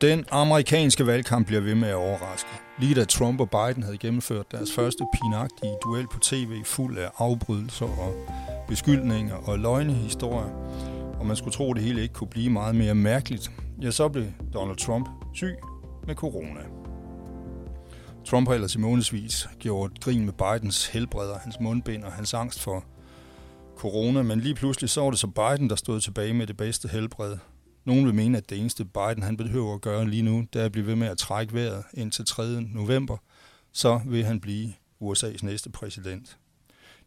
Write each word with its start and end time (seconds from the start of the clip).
Den 0.00 0.24
amerikanske 0.30 1.06
valgkamp 1.06 1.46
bliver 1.46 1.60
ved 1.60 1.74
med 1.74 1.88
at 1.88 1.94
overraske. 1.94 2.48
Lige 2.78 2.94
da 2.94 3.04
Trump 3.04 3.40
og 3.40 3.50
Biden 3.50 3.82
havde 3.82 3.98
gennemført 3.98 4.52
deres 4.52 4.72
første 4.72 5.06
pinagtige 5.14 5.76
duel 5.82 6.06
på 6.12 6.18
tv 6.18 6.64
fuld 6.64 6.98
af 6.98 7.10
afbrydelser 7.18 7.86
og 7.86 8.14
beskyldninger 8.68 9.34
og 9.34 9.58
løgnehistorier, 9.58 10.50
og 11.20 11.26
man 11.26 11.36
skulle 11.36 11.52
tro, 11.52 11.70
at 11.70 11.76
det 11.76 11.84
hele 11.84 12.02
ikke 12.02 12.14
kunne 12.14 12.30
blive 12.30 12.50
meget 12.50 12.74
mere 12.74 12.94
mærkeligt, 12.94 13.50
ja, 13.82 13.90
så 13.90 14.08
blev 14.08 14.24
Donald 14.54 14.76
Trump 14.76 15.08
syg 15.34 15.56
med 16.06 16.14
corona. 16.14 16.60
Trump 18.26 18.48
har 18.48 18.54
ellers 18.54 18.74
i 18.74 18.78
månedsvis 18.78 19.48
gjort 19.58 20.00
grin 20.00 20.24
med 20.24 20.32
Bidens 20.32 20.86
helbred 20.86 21.28
og 21.28 21.40
hans 21.40 21.56
mundbind 21.60 22.04
og 22.04 22.12
hans 22.12 22.34
angst 22.34 22.62
for 22.62 22.84
corona, 23.76 24.22
men 24.22 24.40
lige 24.40 24.54
pludselig 24.54 24.90
så 24.90 25.00
var 25.00 25.10
det 25.10 25.18
så 25.18 25.26
Biden, 25.26 25.70
der 25.70 25.76
stod 25.76 26.00
tilbage 26.00 26.34
med 26.34 26.46
det 26.46 26.56
bedste 26.56 26.88
helbred, 26.88 27.36
nogen 27.86 28.06
vil 28.06 28.14
mene, 28.14 28.38
at 28.38 28.50
det 28.50 28.58
eneste 28.58 28.84
Biden 28.84 29.22
han 29.22 29.36
behøver 29.36 29.74
at 29.74 29.80
gøre 29.80 30.10
lige 30.10 30.22
nu, 30.22 30.46
det 30.52 30.60
er 30.60 30.64
at 30.64 30.72
blive 30.72 30.86
ved 30.86 30.96
med 30.96 31.08
at 31.08 31.18
trække 31.18 31.54
vejret 31.54 31.84
indtil 31.94 32.24
3. 32.24 32.60
november. 32.60 33.16
Så 33.72 34.00
vil 34.06 34.24
han 34.24 34.40
blive 34.40 34.72
USA's 35.02 35.44
næste 35.44 35.70
præsident. 35.70 36.38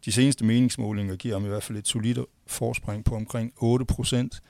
De 0.04 0.12
seneste 0.12 0.44
meningsmålinger 0.44 1.16
giver 1.16 1.34
ham 1.34 1.44
i 1.44 1.48
hvert 1.48 1.62
fald 1.62 1.78
et 1.78 1.88
solidt 1.88 2.18
forspring 2.46 3.04
på 3.04 3.14
omkring 3.14 3.52
8 3.56 3.84
procent, 3.84 4.42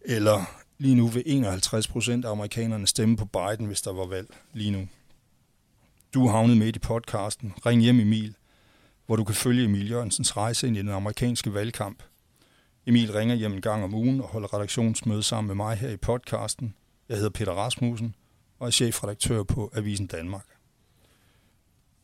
eller 0.00 0.44
lige 0.78 0.94
nu 0.94 1.06
vil 1.06 1.22
51 1.26 1.88
procent 1.88 2.24
af 2.24 2.30
amerikanerne 2.30 2.86
stemme 2.86 3.16
på 3.16 3.24
Biden, 3.24 3.66
hvis 3.66 3.82
der 3.82 3.92
var 3.92 4.06
valg 4.06 4.36
lige 4.52 4.70
nu. 4.70 4.88
Du 6.14 6.26
er 6.26 6.30
havnet 6.30 6.56
med 6.56 6.76
i 6.76 6.78
podcasten 6.78 7.52
Ring 7.66 7.82
hjem 7.82 8.00
Emil, 8.00 8.34
hvor 9.10 9.16
du 9.16 9.24
kan 9.24 9.34
følge 9.34 9.64
Emil 9.64 9.90
Jørgensens 9.90 10.36
rejse 10.36 10.66
ind 10.66 10.76
i 10.76 10.80
den 10.80 10.88
amerikanske 10.88 11.54
valgkamp. 11.54 12.02
Emil 12.86 13.12
ringer 13.12 13.34
hjem 13.34 13.52
en 13.52 13.60
gang 13.60 13.84
om 13.84 13.94
ugen 13.94 14.20
og 14.20 14.28
holder 14.28 14.54
redaktionsmøde 14.54 15.22
sammen 15.22 15.46
med 15.46 15.54
mig 15.54 15.76
her 15.76 15.90
i 15.90 15.96
podcasten. 15.96 16.74
Jeg 17.08 17.16
hedder 17.16 17.30
Peter 17.30 17.52
Rasmussen 17.52 18.14
og 18.58 18.66
er 18.66 18.70
chefredaktør 18.70 19.42
på 19.42 19.70
Avisen 19.74 20.06
Danmark. 20.06 20.46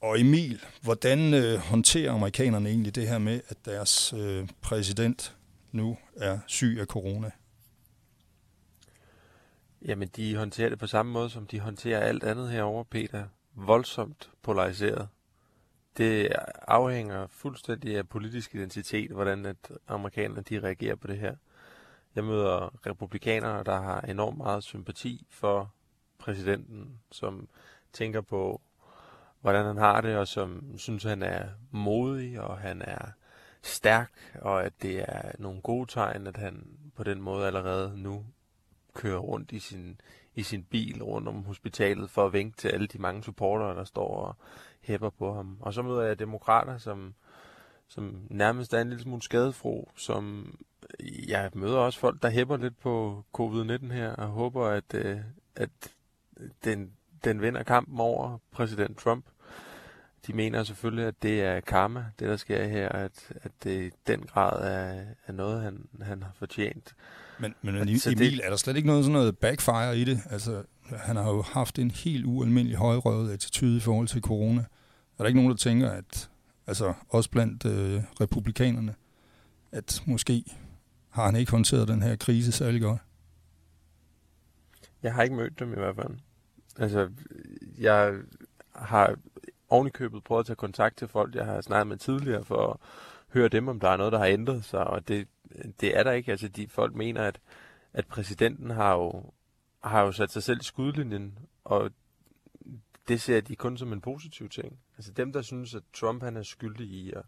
Og 0.01 0.21
Emil, 0.21 0.61
hvordan 0.83 1.35
øh, 1.35 1.59
håndterer 1.59 2.13
amerikanerne 2.13 2.69
egentlig 2.69 2.95
det 2.95 3.09
her 3.09 3.19
med, 3.19 3.41
at 3.49 3.57
deres 3.65 4.13
øh, 4.13 4.49
præsident 4.61 5.37
nu 5.73 5.97
er 6.17 6.39
syg 6.47 6.77
af 6.81 6.87
corona? 6.87 7.31
Jamen, 9.83 10.09
de 10.17 10.37
håndterer 10.37 10.69
det 10.69 10.79
på 10.79 10.87
samme 10.87 11.13
måde, 11.13 11.31
som 11.31 11.47
de 11.47 11.61
håndterer 11.61 12.01
alt 12.01 12.25
andet 12.25 12.51
herover, 12.51 12.85
Peter. 12.85 13.25
Voldsomt 13.55 14.31
polariseret 14.43 15.09
det 15.97 16.33
afhænger 16.69 17.27
fuldstændig 17.27 17.97
af 17.97 18.09
politisk 18.09 18.55
identitet, 18.55 19.11
hvordan 19.11 19.47
at 19.47 19.73
amerikanerne 19.89 20.43
de 20.43 20.61
reagerer 20.61 20.95
på 20.95 21.07
det 21.07 21.19
her. 21.19 21.35
Jeg 22.15 22.25
møder 22.25 22.87
republikanere, 22.87 23.65
der 23.65 23.81
har 23.81 24.01
enormt 24.01 24.39
meget 24.39 24.65
sympati 24.65 25.27
for 25.31 25.73
præsidenten, 26.19 27.01
som 27.11 27.49
tænker 27.93 28.21
på, 28.21 28.61
hvordan 29.41 29.67
han 29.67 29.77
har 29.77 30.01
det, 30.01 30.17
og 30.17 30.29
som 30.29 30.79
synes, 30.79 31.05
han 31.05 31.23
er 31.23 31.49
modig, 31.71 32.41
og 32.41 32.59
han 32.59 32.83
er 32.83 33.09
stærk, 33.63 34.13
og 34.35 34.65
at 34.65 34.73
det 34.83 35.01
er 35.09 35.33
nogle 35.39 35.61
gode 35.61 35.93
tegn, 35.93 36.27
at 36.27 36.37
han 36.37 36.67
på 36.95 37.05
den 37.05 37.21
måde 37.21 37.47
allerede 37.47 38.03
nu 38.03 38.25
kører 38.95 39.19
rundt 39.19 39.53
i 39.53 39.59
sin, 39.59 40.01
i 40.37 40.43
sin 40.43 40.63
bil 40.63 41.03
rundt 41.03 41.29
om 41.29 41.45
hospitalet 41.45 42.11
for 42.11 42.27
at 42.27 42.33
vinke 42.33 42.57
til 42.57 42.69
alle 42.69 42.87
de 42.87 42.99
mange 42.99 43.23
supportere, 43.23 43.77
der 43.77 43.85
står 43.85 44.17
og 44.17 44.37
hæpper 44.81 45.11
på 45.11 45.35
ham. 45.35 45.57
Og 45.61 45.75
så 45.75 45.83
møder 45.83 46.03
jeg 46.03 46.19
demokrater, 46.19 46.79
som, 46.79 47.15
som 47.89 48.21
nærmest 48.31 48.75
er 48.75 48.81
en 48.81 48.89
lille 48.89 49.03
smule 49.03 49.23
skadefro, 49.23 49.91
som 49.97 50.55
jeg 51.29 51.51
møder 51.55 51.79
også 51.79 51.99
folk, 51.99 52.23
der 52.23 52.31
hæpper 52.31 52.57
lidt 52.57 52.79
på 52.79 53.25
covid-19 53.39 53.93
her, 53.93 54.13
og 54.13 54.27
håber, 54.27 54.67
at, 54.67 54.95
øh, 54.95 55.19
at 55.57 55.71
den, 56.65 56.93
den 57.25 57.43
vinder 57.43 57.63
kampen 57.63 58.01
over 58.01 58.39
præsident 58.51 58.99
Trump. 58.99 59.27
De 60.27 60.33
mener 60.33 60.63
selvfølgelig, 60.63 61.07
at 61.07 61.23
det 61.23 61.43
er 61.43 61.61
karma, 61.61 62.05
det 62.19 62.29
der 62.29 62.37
sker 62.37 62.65
her, 62.65 62.89
at, 62.89 63.33
at 63.43 63.53
det 63.65 63.87
i 63.87 63.97
den 64.07 64.23
grad 64.23 64.65
er, 64.65 65.05
er 65.27 65.33
noget, 65.33 65.63
han, 65.63 65.89
han 66.03 66.23
har 66.23 66.33
fortjent. 66.35 66.95
Men, 67.39 67.55
men 67.63 67.77
Emil, 67.77 68.19
det, 68.19 68.41
er 68.45 68.51
der 68.51 68.57
slet 68.57 68.77
ikke 68.77 68.87
noget 68.87 69.05
sådan 69.05 69.13
noget 69.13 69.39
backfire 69.39 69.99
i 69.99 70.05
det? 70.05 70.21
Altså, 70.31 70.63
han 70.97 71.17
har 71.17 71.31
jo 71.31 71.43
haft 71.43 71.79
en 71.79 71.91
helt 71.91 72.27
ualmindelig 72.27 72.79
højrøvet 72.79 73.33
attitude 73.33 73.77
i 73.77 73.81
forhold 73.81 74.09
til 74.09 74.23
corona. 74.23 74.61
Er 75.19 75.23
der 75.23 75.27
ikke 75.27 75.39
nogen, 75.39 75.51
der 75.51 75.57
tænker, 75.57 75.91
at 75.91 76.31
altså 76.67 76.95
også 77.09 77.31
blandt 77.31 77.65
øh, 77.65 78.03
republikanerne, 78.21 78.95
at 79.73 80.03
måske 80.07 80.45
har 81.11 81.27
han 81.27 81.37
ikke 81.37 81.53
håndteret 81.53 81.89
den 81.89 82.03
her 82.03 82.17
krise 82.17 82.53
særlig 82.53 82.81
godt? 82.81 83.01
Jeg 85.03 85.15
har 85.15 85.23
ikke 85.23 85.37
mødt 85.37 85.59
dem 85.59 85.73
i 85.73 85.77
hvert 85.77 85.97
fald. 85.97 86.19
Altså, 86.79 87.09
jeg 87.79 88.15
har 88.75 89.17
ovenikøbet 89.69 90.25
prøvet 90.25 90.41
at 90.41 90.47
tage 90.47 90.57
kontakt 90.57 90.97
til 90.97 91.09
folk, 91.09 91.35
jeg 91.35 91.45
har 91.45 91.61
snakket 91.61 91.87
med 91.87 91.97
tidligere, 91.97 92.45
for 92.45 92.73
at 92.73 92.77
høre 93.33 93.49
dem, 93.49 93.69
om 93.69 93.81
der 93.81 93.89
er 93.89 93.97
noget, 93.97 94.13
der 94.13 94.19
har 94.19 94.27
ændret 94.27 94.65
sig, 94.65 94.87
og 94.87 95.09
det, 95.09 95.29
det 95.81 95.99
er 95.99 96.03
der 96.03 96.13
ikke. 96.13 96.31
Altså, 96.31 96.49
de 96.49 96.69
folk 96.69 96.95
mener, 96.95 97.23
at, 97.23 97.41
at 97.93 98.07
præsidenten 98.07 98.71
har 98.71 98.95
jo, 98.95 99.33
har 99.85 100.03
jo 100.03 100.13
sat 100.13 100.31
sig 100.31 100.43
selv 100.43 100.61
i 100.61 100.65
skudlinjen, 100.65 101.39
og 101.65 101.91
det 103.09 103.21
ser 103.21 103.41
de 103.41 103.57
kun 103.57 103.79
som 103.79 103.93
en 103.93 104.01
positiv 104.01 104.49
ting. 104.49 104.79
Altså 104.97 105.13
dem, 105.13 105.33
der 105.33 105.43
synes, 105.43 105.75
at 105.75 105.83
Trump 105.93 106.23
han 106.23 106.37
er 106.37 106.43
skyldig 106.43 106.87
i 106.87 107.13
at 107.13 107.23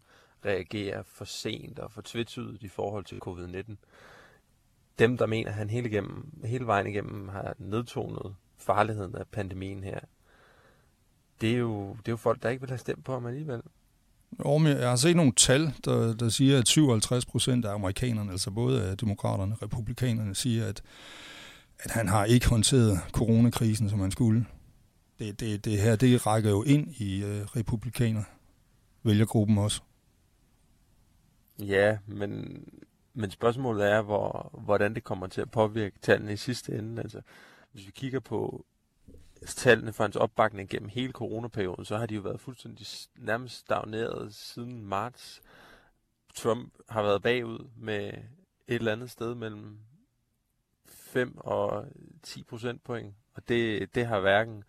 reagere 0.45 1.03
for 1.03 1.25
sent 1.25 1.79
og 1.79 1.91
for 1.91 2.01
tvetydigt 2.05 2.63
i 2.63 2.67
forhold 2.67 3.05
til 3.05 3.19
covid-19, 3.27 3.75
dem, 4.99 5.17
der 5.17 5.25
mener, 5.25 5.49
at 5.49 5.55
han 5.55 5.69
hele, 5.69 5.89
igennem, 5.89 6.41
hele 6.43 6.65
vejen 6.65 6.87
igennem 6.87 7.27
har 7.27 7.55
nedtonet 7.57 8.35
farligheden 8.57 9.15
af 9.15 9.27
pandemien 9.27 9.83
her, 9.83 9.99
det 11.41 11.53
er, 11.53 11.57
jo, 11.57 11.89
det 11.89 12.07
er 12.07 12.11
jo 12.11 12.17
folk, 12.17 12.43
der 12.43 12.49
ikke 12.49 12.61
vil 12.61 12.69
have 12.69 12.77
stemt 12.77 13.05
på 13.05 13.13
ham 13.13 13.25
alligevel. 13.25 13.61
Jo, 14.45 14.57
men 14.57 14.77
jeg 14.77 14.89
har 14.89 14.95
set 14.95 15.15
nogle 15.15 15.31
tal, 15.31 15.73
der, 15.85 16.13
der 16.13 16.29
siger, 16.29 16.59
at 16.59 16.67
57 16.67 17.25
procent 17.25 17.65
af 17.65 17.73
amerikanerne, 17.73 18.31
altså 18.31 18.51
både 18.51 18.83
af 18.83 18.97
demokraterne 18.97 19.55
og 19.55 19.63
republikanerne, 19.63 20.35
siger, 20.35 20.67
at, 20.67 20.81
at 21.79 21.91
han 21.91 22.07
har 22.07 22.25
ikke 22.25 22.49
håndteret 22.49 22.99
coronakrisen, 23.11 23.89
som 23.89 23.99
han 23.99 24.11
skulle 24.11 24.45
det, 25.19 25.39
det, 25.39 25.65
det 25.65 25.81
her, 25.81 25.95
det 25.95 26.27
rækker 26.27 26.49
jo 26.49 26.63
ind 26.63 26.87
i 26.91 27.23
øh, 27.23 27.41
republikaner 27.41 28.23
vælgergruppen 29.03 29.57
også. 29.57 29.81
Ja, 31.59 31.97
men, 32.07 32.63
men 33.13 33.31
spørgsmålet 33.31 33.91
er, 33.91 34.01
hvor, 34.01 34.59
hvordan 34.65 34.95
det 34.95 35.03
kommer 35.03 35.27
til 35.27 35.41
at 35.41 35.51
påvirke 35.51 35.99
tallene 36.01 36.33
i 36.33 36.37
sidste 36.37 36.77
ende. 36.77 37.01
Altså, 37.01 37.21
hvis 37.71 37.85
vi 37.85 37.91
kigger 37.95 38.19
på 38.19 38.65
tallene 39.45 39.93
for 39.93 40.03
hans 40.03 40.15
opbakning 40.15 40.69
gennem 40.69 40.89
hele 40.89 41.11
coronaperioden, 41.11 41.85
så 41.85 41.97
har 41.97 42.05
de 42.05 42.15
jo 42.15 42.21
været 42.21 42.41
fuldstændig 42.41 42.87
nærmest 43.15 43.55
stagneret 43.55 44.35
siden 44.35 44.85
marts. 44.85 45.41
Trump 46.35 46.73
har 46.89 47.01
været 47.01 47.21
bagud 47.21 47.69
med 47.75 48.07
et 48.67 48.75
eller 48.75 48.91
andet 48.91 49.11
sted 49.11 49.35
mellem 49.35 49.79
5 50.85 51.37
og 51.37 51.85
10 52.23 52.43
procentpoint, 52.43 53.15
og 53.33 53.47
det, 53.47 53.95
det 53.95 54.05
har 54.05 54.19
hverken 54.19 54.63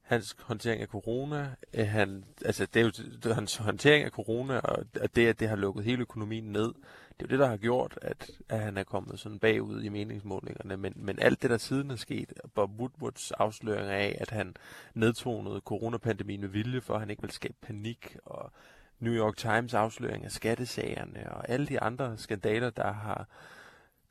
hans 0.00 0.36
håndtering 0.42 0.82
af 0.82 0.88
corona, 0.88 1.54
øh, 1.74 1.88
han, 1.88 2.24
altså 2.44 2.66
det 2.66 2.80
er 2.80 3.08
jo 3.26 3.34
hans 3.34 3.56
håndtering 3.56 4.04
af 4.04 4.10
corona, 4.10 4.58
og, 4.58 4.84
det, 5.16 5.26
at 5.26 5.40
det 5.40 5.48
har 5.48 5.56
lukket 5.56 5.84
hele 5.84 6.00
økonomien 6.02 6.44
ned, 6.44 6.72
det 7.20 7.26
er 7.26 7.36
jo 7.36 7.38
det, 7.38 7.38
der 7.38 7.48
har 7.48 7.56
gjort, 7.56 7.98
at, 8.02 8.30
at 8.48 8.60
han 8.60 8.76
er 8.76 8.82
kommet 8.82 9.20
sådan 9.20 9.38
bagud 9.38 9.82
i 9.82 9.88
meningsmålingerne. 9.88 10.76
Men, 10.76 10.92
men 10.96 11.18
alt 11.18 11.42
det, 11.42 11.50
der 11.50 11.58
siden 11.58 11.90
er 11.90 11.96
sket, 11.96 12.32
Bob 12.54 12.70
Woodwards 12.78 13.30
afsløring 13.30 13.90
af, 13.90 14.16
at 14.20 14.30
han 14.30 14.56
nedtonede 14.94 15.60
coronapandemien 15.60 16.40
med 16.40 16.48
vilje, 16.48 16.80
for 16.80 16.94
at 16.94 17.00
han 17.00 17.10
ikke 17.10 17.22
ville 17.22 17.34
skabe 17.34 17.56
panik, 17.62 18.16
og 18.24 18.52
New 18.98 19.12
York 19.12 19.36
Times 19.36 19.74
afsløring 19.74 20.24
af 20.24 20.32
skattesagerne, 20.32 21.32
og 21.32 21.48
alle 21.48 21.66
de 21.66 21.80
andre 21.80 22.18
skandaler, 22.18 22.70
der 22.70 22.92
har, 22.92 23.28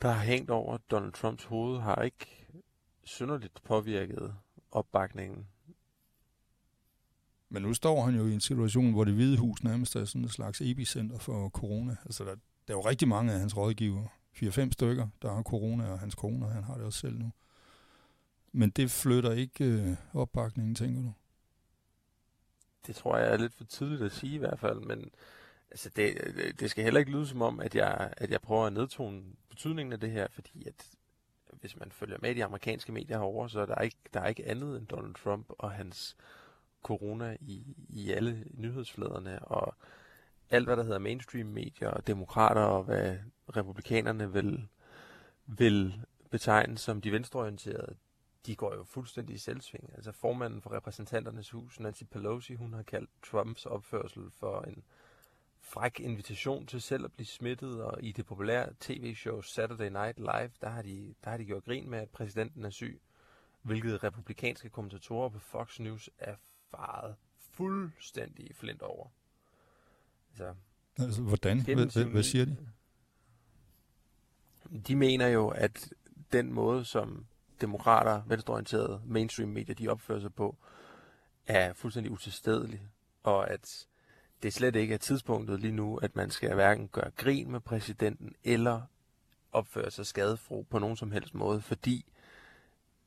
der 0.02 0.12
har 0.12 0.24
hængt 0.24 0.50
over 0.50 0.78
Donald 0.92 1.14
Trumps 1.14 1.44
hoved, 1.44 1.80
har 1.80 2.02
ikke 2.02 2.48
synderligt 3.04 3.64
påvirket 3.64 4.36
opbakningen 4.72 5.48
men 7.50 7.62
nu 7.62 7.74
står 7.74 8.06
han 8.06 8.16
jo 8.16 8.28
i 8.28 8.34
en 8.34 8.40
situation, 8.40 8.92
hvor 8.92 9.04
det 9.04 9.14
hvide 9.14 9.38
hus 9.38 9.64
nærmest 9.64 9.96
er 9.96 10.06
sådan 10.06 10.26
et 10.26 10.32
slags 10.32 10.62
epicenter 10.62 11.18
for 11.18 11.50
corona. 11.50 11.96
Altså 12.06 12.24
der, 12.24 12.36
der 12.70 12.76
er 12.76 12.78
jo 12.78 12.90
rigtig 12.90 13.08
mange 13.08 13.34
af 13.34 13.40
hans 13.40 13.58
rådgiver, 13.58 14.08
4-5 14.36 14.72
stykker, 14.72 15.08
der 15.22 15.34
har 15.34 15.44
corona, 15.44 15.92
og 15.92 16.00
hans 16.00 16.16
kone, 16.16 16.50
han 16.50 16.64
har 16.64 16.76
det 16.76 16.86
også 16.86 17.00
selv 17.00 17.20
nu. 17.20 17.32
Men 18.52 18.70
det 18.70 18.92
flytter 18.92 19.32
ikke 19.32 19.66
øh, 19.66 19.96
opbakningen, 20.14 20.76
tænker 20.76 21.02
du? 21.02 21.14
Det 22.88 22.96
tror 22.96 23.18
jeg 23.18 23.34
er 23.34 23.38
lidt 23.38 23.54
for 23.54 23.64
tidligt 23.64 24.02
at 24.02 24.12
sige 24.12 24.36
i 24.36 24.38
hvert 24.38 24.60
fald, 24.60 24.80
men 24.80 25.12
altså 25.72 25.90
det, 25.90 26.18
øh, 26.24 26.54
det 26.60 26.72
skal 26.72 26.84
heller 26.84 27.00
ikke 27.00 27.12
lyde 27.12 27.28
som 27.28 27.42
om, 27.42 27.60
at 27.60 27.76
jeg, 27.76 28.14
at 28.18 28.32
jeg 28.32 28.42
prøver 28.42 28.66
at 28.66 28.74
nedtone 28.74 29.24
betydningen 29.50 29.94
af 29.94 30.00
det 30.00 30.12
her, 30.12 30.28
fordi 30.32 30.68
at 30.68 30.86
hvis 31.54 31.80
man 31.80 31.92
følger 31.92 32.18
med 32.22 32.32
i 32.32 32.34
de 32.34 32.46
amerikanske 32.46 32.92
medier 32.92 33.18
herovre, 33.18 33.50
så 33.50 33.60
er 33.60 33.66
der 33.66 33.82
ikke, 33.82 33.98
der 34.14 34.20
er 34.20 34.28
ikke 34.28 34.48
andet 34.48 34.78
end 34.78 34.88
Donald 34.88 35.16
Trump 35.16 35.46
og 35.50 35.72
hans 35.72 36.16
corona 36.84 37.38
i, 37.42 37.76
i 37.90 38.12
alle 38.12 38.46
nyhedsfladerne, 38.54 39.46
og 39.46 39.76
alt, 40.52 40.66
hvad 40.66 40.78
der 40.78 40.84
hedder 40.84 41.00
mainstream-medier 41.00 41.90
og 41.90 42.08
demokrater 42.08 42.62
og 42.62 42.84
hvad 42.84 43.18
republikanerne 43.56 44.34
vil, 44.34 44.68
vil 45.46 46.06
betegne 46.30 46.78
som 46.78 47.02
de 47.02 47.12
venstreorienterede, 47.12 47.96
de 48.46 48.56
går 48.56 48.76
jo 48.76 48.84
fuldstændig 48.84 49.36
i 49.36 49.40
selvsving. 49.40 49.90
Altså 49.96 50.12
formanden 50.12 50.62
for 50.62 50.72
repræsentanternes 50.72 51.50
hus, 51.50 51.80
Nancy 51.80 52.04
Pelosi, 52.04 52.56
hun 52.56 52.74
har 52.74 52.84
kaldt 52.84 53.10
Trumps 53.24 53.66
opførsel 53.66 54.32
for 54.32 54.62
en 54.62 54.84
fræk 55.62 56.00
invitation 56.00 56.66
til 56.66 56.82
selv 56.82 57.06
at 57.06 57.14
blive 57.14 57.28
smittet, 57.28 57.84
og 57.84 58.04
i 58.04 58.12
det 58.12 58.26
populære 58.26 58.70
tv-show 58.80 59.42
Saturday 59.42 59.90
Night 59.90 60.20
Live, 60.20 60.52
der 60.62 60.70
har, 60.70 60.82
de, 60.82 61.14
der 61.24 61.30
har 61.30 61.38
de 61.38 61.46
gjort 61.46 61.64
grin 61.64 61.90
med, 61.90 62.00
at 62.00 62.10
præsidenten 62.10 62.66
er 62.66 62.70
syg, 62.70 63.02
hvilket 63.62 64.04
republikanske 64.04 64.70
kommentatorer 64.70 65.30
på 65.30 65.40
Fox 65.40 65.80
News 65.80 66.10
er 66.18 66.36
faret 66.72 67.16
fuldstændig 67.40 68.56
flint 68.56 68.82
over. 68.82 69.08
Altså, 70.40 71.04
altså 71.04 71.22
hvordan? 71.22 71.62
Hvad, 71.62 72.06
hvad 72.06 72.24
siger 72.24 72.46
de? 72.46 72.58
De 74.88 74.96
mener 74.96 75.28
jo, 75.28 75.48
at 75.48 75.94
den 76.32 76.54
måde, 76.54 76.86
som 76.86 77.26
demokrater, 77.62 78.22
venstreorienterede 78.28 79.02
mainstream-medier, 79.06 79.76
de 79.76 79.88
opfører 79.88 80.20
sig 80.20 80.34
på, 80.34 80.58
er 81.48 81.74
fuldstændig 81.74 82.12
utilstedelig, 82.12 82.82
og 83.24 83.50
at 83.50 83.88
det 84.44 84.54
slet 84.54 84.76
ikke 84.76 84.94
er 84.94 84.98
tidspunktet 84.98 85.60
lige 85.60 85.72
nu, 85.72 85.98
at 85.98 86.16
man 86.16 86.30
skal 86.30 86.54
hverken 86.54 86.88
gøre 86.88 87.12
grin 87.12 87.52
med 87.52 87.60
præsidenten, 87.60 88.36
eller 88.44 88.82
opføre 89.52 89.92
sig 89.92 90.06
skadefro 90.06 90.66
på 90.70 90.80
nogen 90.80 90.98
som 90.98 91.12
helst 91.12 91.34
måde, 91.34 91.62
fordi 91.62 92.06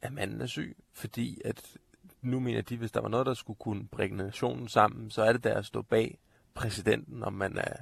at 0.02 0.12
manden 0.12 0.40
er 0.40 0.46
syg, 0.46 0.76
fordi 0.92 1.40
at 1.44 1.76
nu 2.22 2.40
mener 2.40 2.60
de, 2.62 2.76
hvis 2.76 2.92
der 2.92 3.00
var 3.00 3.08
noget, 3.08 3.26
der 3.26 3.34
skulle 3.34 3.58
kunne 3.58 3.88
bringe 3.88 4.16
nationen 4.16 4.68
sammen, 4.68 5.10
så 5.10 5.22
er 5.22 5.32
det 5.32 5.44
der 5.44 5.54
at 5.54 5.66
stå 5.66 5.82
bag 5.82 6.18
præsidenten, 6.54 7.22
om 7.22 7.32
man 7.32 7.58
er, 7.58 7.76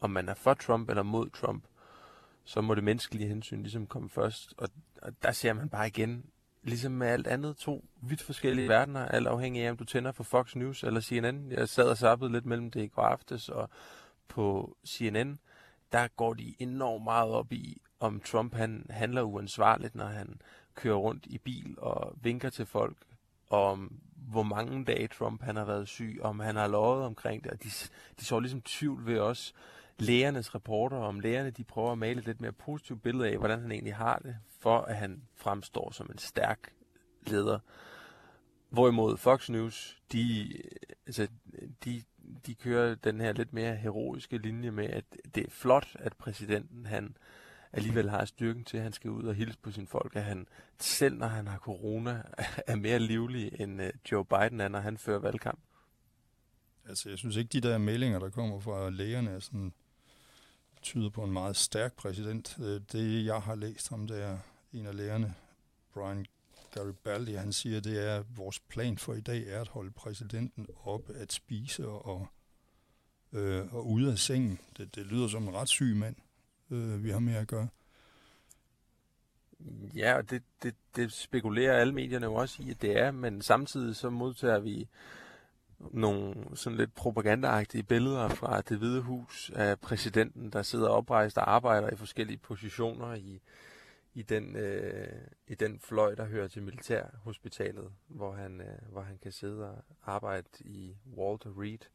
om 0.00 0.10
man 0.10 0.28
er 0.28 0.34
for 0.34 0.54
Trump 0.54 0.88
eller 0.88 1.02
mod 1.02 1.30
Trump 1.30 1.64
så 2.48 2.60
må 2.60 2.74
det 2.74 2.84
menneskelige 2.84 3.28
hensyn 3.28 3.62
ligesom 3.62 3.86
komme 3.86 4.08
først. 4.08 4.54
Og, 4.56 4.68
og 5.02 5.12
der 5.22 5.32
ser 5.32 5.52
man 5.52 5.68
bare 5.68 5.86
igen, 5.86 6.24
ligesom 6.62 6.92
med 6.92 7.06
alt 7.06 7.26
andet, 7.26 7.56
to 7.56 7.84
vidt 8.02 8.22
forskellige 8.22 8.68
verdener, 8.68 9.06
alt 9.06 9.26
afhængig 9.26 9.62
af, 9.62 9.70
om 9.70 9.76
du 9.76 9.84
tænder 9.84 10.12
for 10.12 10.24
Fox 10.24 10.56
News 10.56 10.84
eller 10.84 11.00
CNN. 11.00 11.52
Jeg 11.52 11.68
sad 11.68 11.84
og 11.88 11.96
sappede 11.96 12.32
lidt 12.32 12.46
mellem 12.46 12.70
det 12.70 12.82
i 12.82 12.86
går 12.86 13.02
aftes, 13.02 13.48
og 13.48 13.70
på 14.28 14.76
CNN, 14.86 15.38
der 15.92 16.08
går 16.08 16.34
de 16.34 16.54
enormt 16.58 17.04
meget 17.04 17.30
op 17.30 17.52
i, 17.52 17.80
om 18.00 18.20
Trump 18.20 18.54
han 18.54 18.86
handler 18.90 19.22
uansvarligt, 19.22 19.94
når 19.94 20.06
han 20.06 20.40
kører 20.74 20.96
rundt 20.96 21.26
i 21.26 21.38
bil 21.38 21.74
og 21.78 22.14
vinker 22.22 22.50
til 22.50 22.66
folk, 22.66 22.96
om 23.50 24.00
hvor 24.16 24.42
mange 24.42 24.84
dage 24.84 25.08
Trump 25.08 25.42
han 25.42 25.56
har 25.56 25.64
været 25.64 25.88
syg, 25.88 26.18
om 26.22 26.40
han 26.40 26.56
har 26.56 26.68
lovet 26.68 27.04
omkring 27.04 27.44
det, 27.44 27.52
og 27.52 27.62
de, 27.62 27.68
de 28.20 28.24
så 28.24 28.40
ligesom 28.40 28.62
tvivl 28.62 29.06
ved 29.06 29.18
os, 29.18 29.54
lægernes 29.98 30.54
rapporter, 30.54 30.96
om 30.96 31.20
lægerne 31.20 31.50
de 31.50 31.64
prøver 31.64 31.92
at 31.92 31.98
male 31.98 32.18
et 32.18 32.26
lidt 32.26 32.40
mere 32.40 32.52
positivt 32.52 33.02
billede 33.02 33.28
af, 33.28 33.38
hvordan 33.38 33.60
han 33.60 33.72
egentlig 33.72 33.94
har 33.94 34.18
det, 34.18 34.36
for 34.60 34.78
at 34.78 34.96
han 34.96 35.22
fremstår 35.34 35.90
som 35.90 36.08
en 36.12 36.18
stærk 36.18 36.72
leder. 37.26 37.58
Hvorimod 38.70 39.16
Fox 39.16 39.50
News, 39.50 40.02
de, 40.12 40.52
altså, 41.06 41.28
de, 41.84 42.02
de 42.46 42.54
kører 42.54 42.94
den 42.94 43.20
her 43.20 43.32
lidt 43.32 43.52
mere 43.52 43.76
heroiske 43.76 44.38
linje 44.38 44.70
med, 44.70 44.90
at 44.90 45.04
det 45.34 45.46
er 45.46 45.50
flot, 45.50 45.88
at 45.94 46.16
præsidenten 46.16 46.86
han 46.86 47.16
alligevel 47.72 48.10
har 48.10 48.24
styrken 48.24 48.64
til, 48.64 48.76
at 48.76 48.82
han 48.82 48.92
skal 48.92 49.10
ud 49.10 49.24
og 49.24 49.34
hilse 49.34 49.58
på 49.62 49.70
sine 49.70 49.86
folk, 49.86 50.16
at 50.16 50.24
han 50.24 50.46
selv 50.78 51.16
når 51.16 51.26
han 51.26 51.46
har 51.46 51.58
corona, 51.58 52.22
er 52.66 52.76
mere 52.76 52.98
livlig 52.98 53.60
end 53.60 53.82
øh, 53.82 53.92
Joe 54.12 54.24
Biden 54.24 54.60
er, 54.60 54.68
når 54.68 54.78
han 54.80 54.98
fører 54.98 55.18
valgkamp. 55.18 55.60
Altså, 56.88 57.08
jeg 57.08 57.18
synes 57.18 57.36
ikke, 57.36 57.48
de 57.48 57.60
der 57.60 57.78
meldinger, 57.78 58.18
der 58.18 58.30
kommer 58.30 58.60
fra 58.60 58.90
lægerne, 58.90 59.30
er 59.30 59.38
sådan 59.38 59.72
tyder 60.82 61.10
på 61.10 61.24
en 61.24 61.32
meget 61.32 61.56
stærk 61.56 61.96
præsident. 61.96 62.56
Øh, 62.60 62.80
det, 62.92 63.24
jeg 63.24 63.42
har 63.42 63.54
læst 63.54 63.92
om, 63.92 64.06
det 64.06 64.22
er 64.22 64.38
en 64.72 64.86
af 64.86 64.96
lægerne, 64.96 65.34
Brian 65.94 66.26
Garibaldi, 66.74 67.34
han 67.34 67.52
siger, 67.52 67.80
det 67.80 68.06
er, 68.06 68.16
at 68.16 68.36
vores 68.36 68.60
plan 68.60 68.98
for 68.98 69.14
i 69.14 69.20
dag 69.20 69.48
er 69.48 69.60
at 69.60 69.68
holde 69.68 69.90
præsidenten 69.90 70.66
op 70.84 71.10
at 71.14 71.32
spise 71.32 71.88
og, 71.88 72.26
øh, 73.32 73.74
og 73.74 73.86
ude 73.86 74.12
af 74.12 74.18
sengen. 74.18 74.58
Det, 74.76 74.94
det 74.94 75.06
lyder 75.06 75.28
som 75.28 75.48
en 75.48 75.54
ret 75.54 75.68
syg 75.68 75.96
mand, 75.96 76.16
øh, 76.70 77.04
vi 77.04 77.10
har 77.10 77.18
med 77.18 77.34
at 77.34 77.48
gøre. 77.48 77.68
Ja, 79.96 80.16
og 80.16 80.30
det, 80.30 80.42
det, 80.62 80.74
det 80.96 81.12
spekulerer 81.12 81.80
alle 81.80 81.94
medierne 81.94 82.26
jo 82.26 82.34
også 82.34 82.62
i, 82.62 82.70
at 82.70 82.82
det 82.82 82.98
er, 82.98 83.10
men 83.10 83.42
samtidig 83.42 83.96
så 83.96 84.10
modtager 84.10 84.58
vi 84.58 84.88
nogle 85.78 86.34
sådan 86.54 86.76
lidt 86.76 86.94
propagandaagtige 86.94 87.82
billeder 87.82 88.28
fra 88.28 88.60
det 88.60 88.78
hvide 88.78 89.00
hus 89.00 89.50
af 89.54 89.80
præsidenten, 89.80 90.50
der 90.50 90.62
sidder 90.62 90.88
oprejst 90.88 91.38
og 91.38 91.50
arbejder 91.50 91.90
i 91.90 91.96
forskellige 91.96 92.38
positioner 92.38 93.14
i, 93.14 93.40
i, 94.14 94.22
den, 94.22 94.56
øh, 94.56 95.22
i 95.48 95.54
den 95.54 95.80
fløj, 95.80 96.14
der 96.14 96.24
hører 96.24 96.48
til 96.48 96.62
militærhospitalet, 96.62 97.92
hvor 98.06 98.32
han, 98.32 98.60
øh, 98.60 98.92
hvor 98.92 99.00
han 99.00 99.18
kan 99.22 99.32
sidde 99.32 99.70
og 99.70 99.84
arbejde 100.04 100.48
i 100.60 100.96
Walter 101.16 101.60
Reed. 101.60 101.88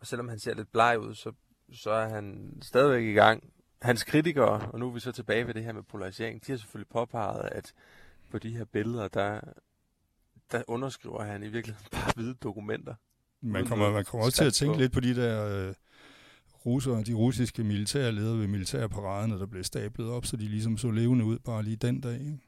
Og 0.00 0.06
selvom 0.06 0.28
han 0.28 0.38
ser 0.38 0.54
lidt 0.54 0.72
bleg 0.72 0.98
ud, 0.98 1.14
så, 1.14 1.32
så 1.72 1.90
er 1.90 2.08
han 2.08 2.56
stadigvæk 2.62 3.04
i 3.04 3.12
gang. 3.12 3.52
Hans 3.86 4.04
kritikere, 4.04 4.70
og 4.72 4.78
nu 4.78 4.88
er 4.88 4.92
vi 4.92 5.00
så 5.00 5.12
tilbage 5.12 5.46
ved 5.46 5.54
det 5.54 5.64
her 5.64 5.72
med 5.72 5.82
polarisering, 5.82 6.46
de 6.46 6.52
har 6.52 6.58
selvfølgelig 6.58 6.88
påpeget, 6.88 7.48
at 7.52 7.72
på 8.30 8.38
de 8.38 8.56
her 8.56 8.64
billeder, 8.64 9.08
der, 9.08 9.40
der 10.52 10.62
underskriver 10.68 11.24
han 11.24 11.42
i 11.42 11.48
virkeligheden 11.48 11.88
bare 11.92 12.12
hvide 12.14 12.34
dokumenter. 12.34 12.94
Man 13.42 13.66
kommer, 13.66 13.90
man 13.90 14.04
kommer 14.04 14.26
også 14.26 14.36
til 14.36 14.44
at 14.44 14.54
tænke 14.54 14.74
på. 14.74 14.80
lidt 14.80 14.92
på 14.92 15.00
de 15.00 15.16
der 15.16 15.68
øh, 15.68 15.74
russere, 16.66 17.02
de 17.02 17.14
russiske 17.14 17.64
militærledere 17.64 18.38
ved 18.38 18.46
militærparaderne, 18.46 19.38
der 19.38 19.46
blev 19.46 19.64
stablet 19.64 20.10
op, 20.10 20.26
så 20.26 20.36
de 20.36 20.48
ligesom 20.48 20.78
så 20.78 20.90
levende 20.90 21.24
ud 21.24 21.38
bare 21.38 21.62
lige 21.62 21.76
den 21.76 22.00
dag. 22.00 22.20
Ikke? 22.20 22.38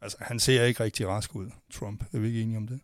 Altså, 0.00 0.16
han 0.20 0.40
ser 0.40 0.64
ikke 0.64 0.84
rigtig 0.84 1.08
rask 1.08 1.34
ud, 1.34 1.50
Trump. 1.72 2.04
Er 2.12 2.18
vi 2.18 2.26
ikke 2.26 2.42
enige 2.42 2.56
om 2.56 2.66
det? 2.66 2.80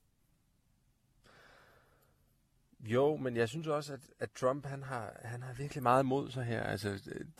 Jo, 2.87 3.17
men 3.17 3.37
jeg 3.37 3.49
synes 3.49 3.67
også, 3.67 3.93
at, 3.93 4.01
at 4.21 4.31
Trump 4.31 4.67
han 4.67 4.83
har, 4.83 5.21
han 5.25 5.43
har 5.43 5.53
virkelig 5.53 5.83
meget 5.83 6.07
mod 6.07 6.31
sig 6.31 6.45
her. 6.45 6.63
Altså, 6.63 6.89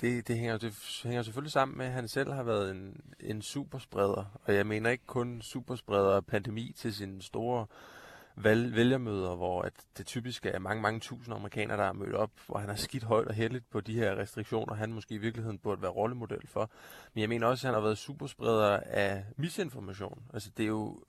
det, 0.01 0.29
det, 0.29 0.39
hænger, 0.39 0.59
det 0.59 1.01
hænger 1.03 1.23
selvfølgelig 1.23 1.53
sammen 1.53 1.79
med, 1.79 1.87
at 1.87 1.93
han 1.93 2.09
selv 2.09 2.33
har 2.33 2.43
været 2.43 2.71
en, 2.71 3.01
en 3.21 3.43
superspreder. 3.43 4.39
Og 4.45 4.55
jeg 4.55 4.67
mener 4.67 4.91
ikke 4.91 5.07
kun 5.07 5.43
superspreder 5.43 6.09
og 6.09 6.27
pandemi 6.27 6.73
til 6.77 6.95
sine 6.95 7.23
store 7.23 7.67
valg, 8.37 8.75
vælgermøder, 8.75 9.37
hvor 9.37 9.63
at 9.63 9.73
det 9.99 10.07
typisk 10.07 10.47
er 10.47 10.59
mange, 10.59 10.83
mange 10.83 11.01
tusind 11.01 11.35
amerikanere, 11.35 11.77
der 11.77 11.85
er 11.85 11.93
mødt 11.93 12.15
op, 12.15 12.31
hvor 12.47 12.59
han 12.59 12.69
har 12.69 12.77
skidt 12.77 13.03
højt 13.03 13.29
og 13.29 13.35
heldigt 13.35 13.71
på 13.71 13.81
de 13.81 13.95
her 13.95 14.17
restriktioner, 14.17 14.75
han 14.75 14.93
måske 14.93 15.15
i 15.15 15.19
virkeligheden 15.19 15.59
burde 15.59 15.83
være 15.83 15.91
rollemodel 15.91 16.47
for. 16.47 16.71
Men 17.15 17.21
jeg 17.21 17.29
mener 17.29 17.47
også, 17.47 17.67
at 17.67 17.69
han 17.69 17.75
har 17.75 17.87
været 17.87 17.99
superspreder 17.99 18.81
af 18.87 19.25
misinformation. 19.37 20.23
Altså, 20.35 20.51
det 20.57 20.63
er 20.63 20.69
jo 20.69 21.03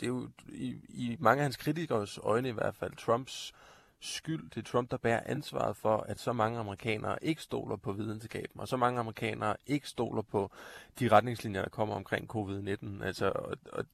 det 0.00 0.06
er 0.06 0.10
jo 0.10 0.28
i, 0.48 0.76
i 0.88 1.16
mange 1.20 1.40
af 1.40 1.44
hans 1.44 1.56
kritikers 1.56 2.18
øjne 2.22 2.48
i 2.48 2.52
hvert 2.52 2.74
fald 2.74 2.96
Trumps 2.96 3.54
skyld. 4.00 4.50
Det 4.50 4.56
er 4.56 4.70
Trump, 4.70 4.90
der 4.90 4.96
bærer 4.96 5.20
ansvaret 5.26 5.76
for, 5.76 5.96
at 5.96 6.20
så 6.20 6.32
mange 6.32 6.58
amerikanere 6.58 7.24
ikke 7.24 7.42
stoler 7.42 7.76
på 7.76 7.92
videnskaben, 7.92 8.60
og 8.60 8.68
så 8.68 8.76
mange 8.76 9.00
amerikanere 9.00 9.56
ikke 9.66 9.88
stoler 9.88 10.22
på 10.22 10.50
de 10.98 11.08
retningslinjer, 11.08 11.62
der 11.62 11.68
kommer 11.68 11.94
omkring 11.94 12.30
covid-19. 12.36 13.04
Altså, 13.04 13.32
og, 13.34 13.56
og, 13.72 13.84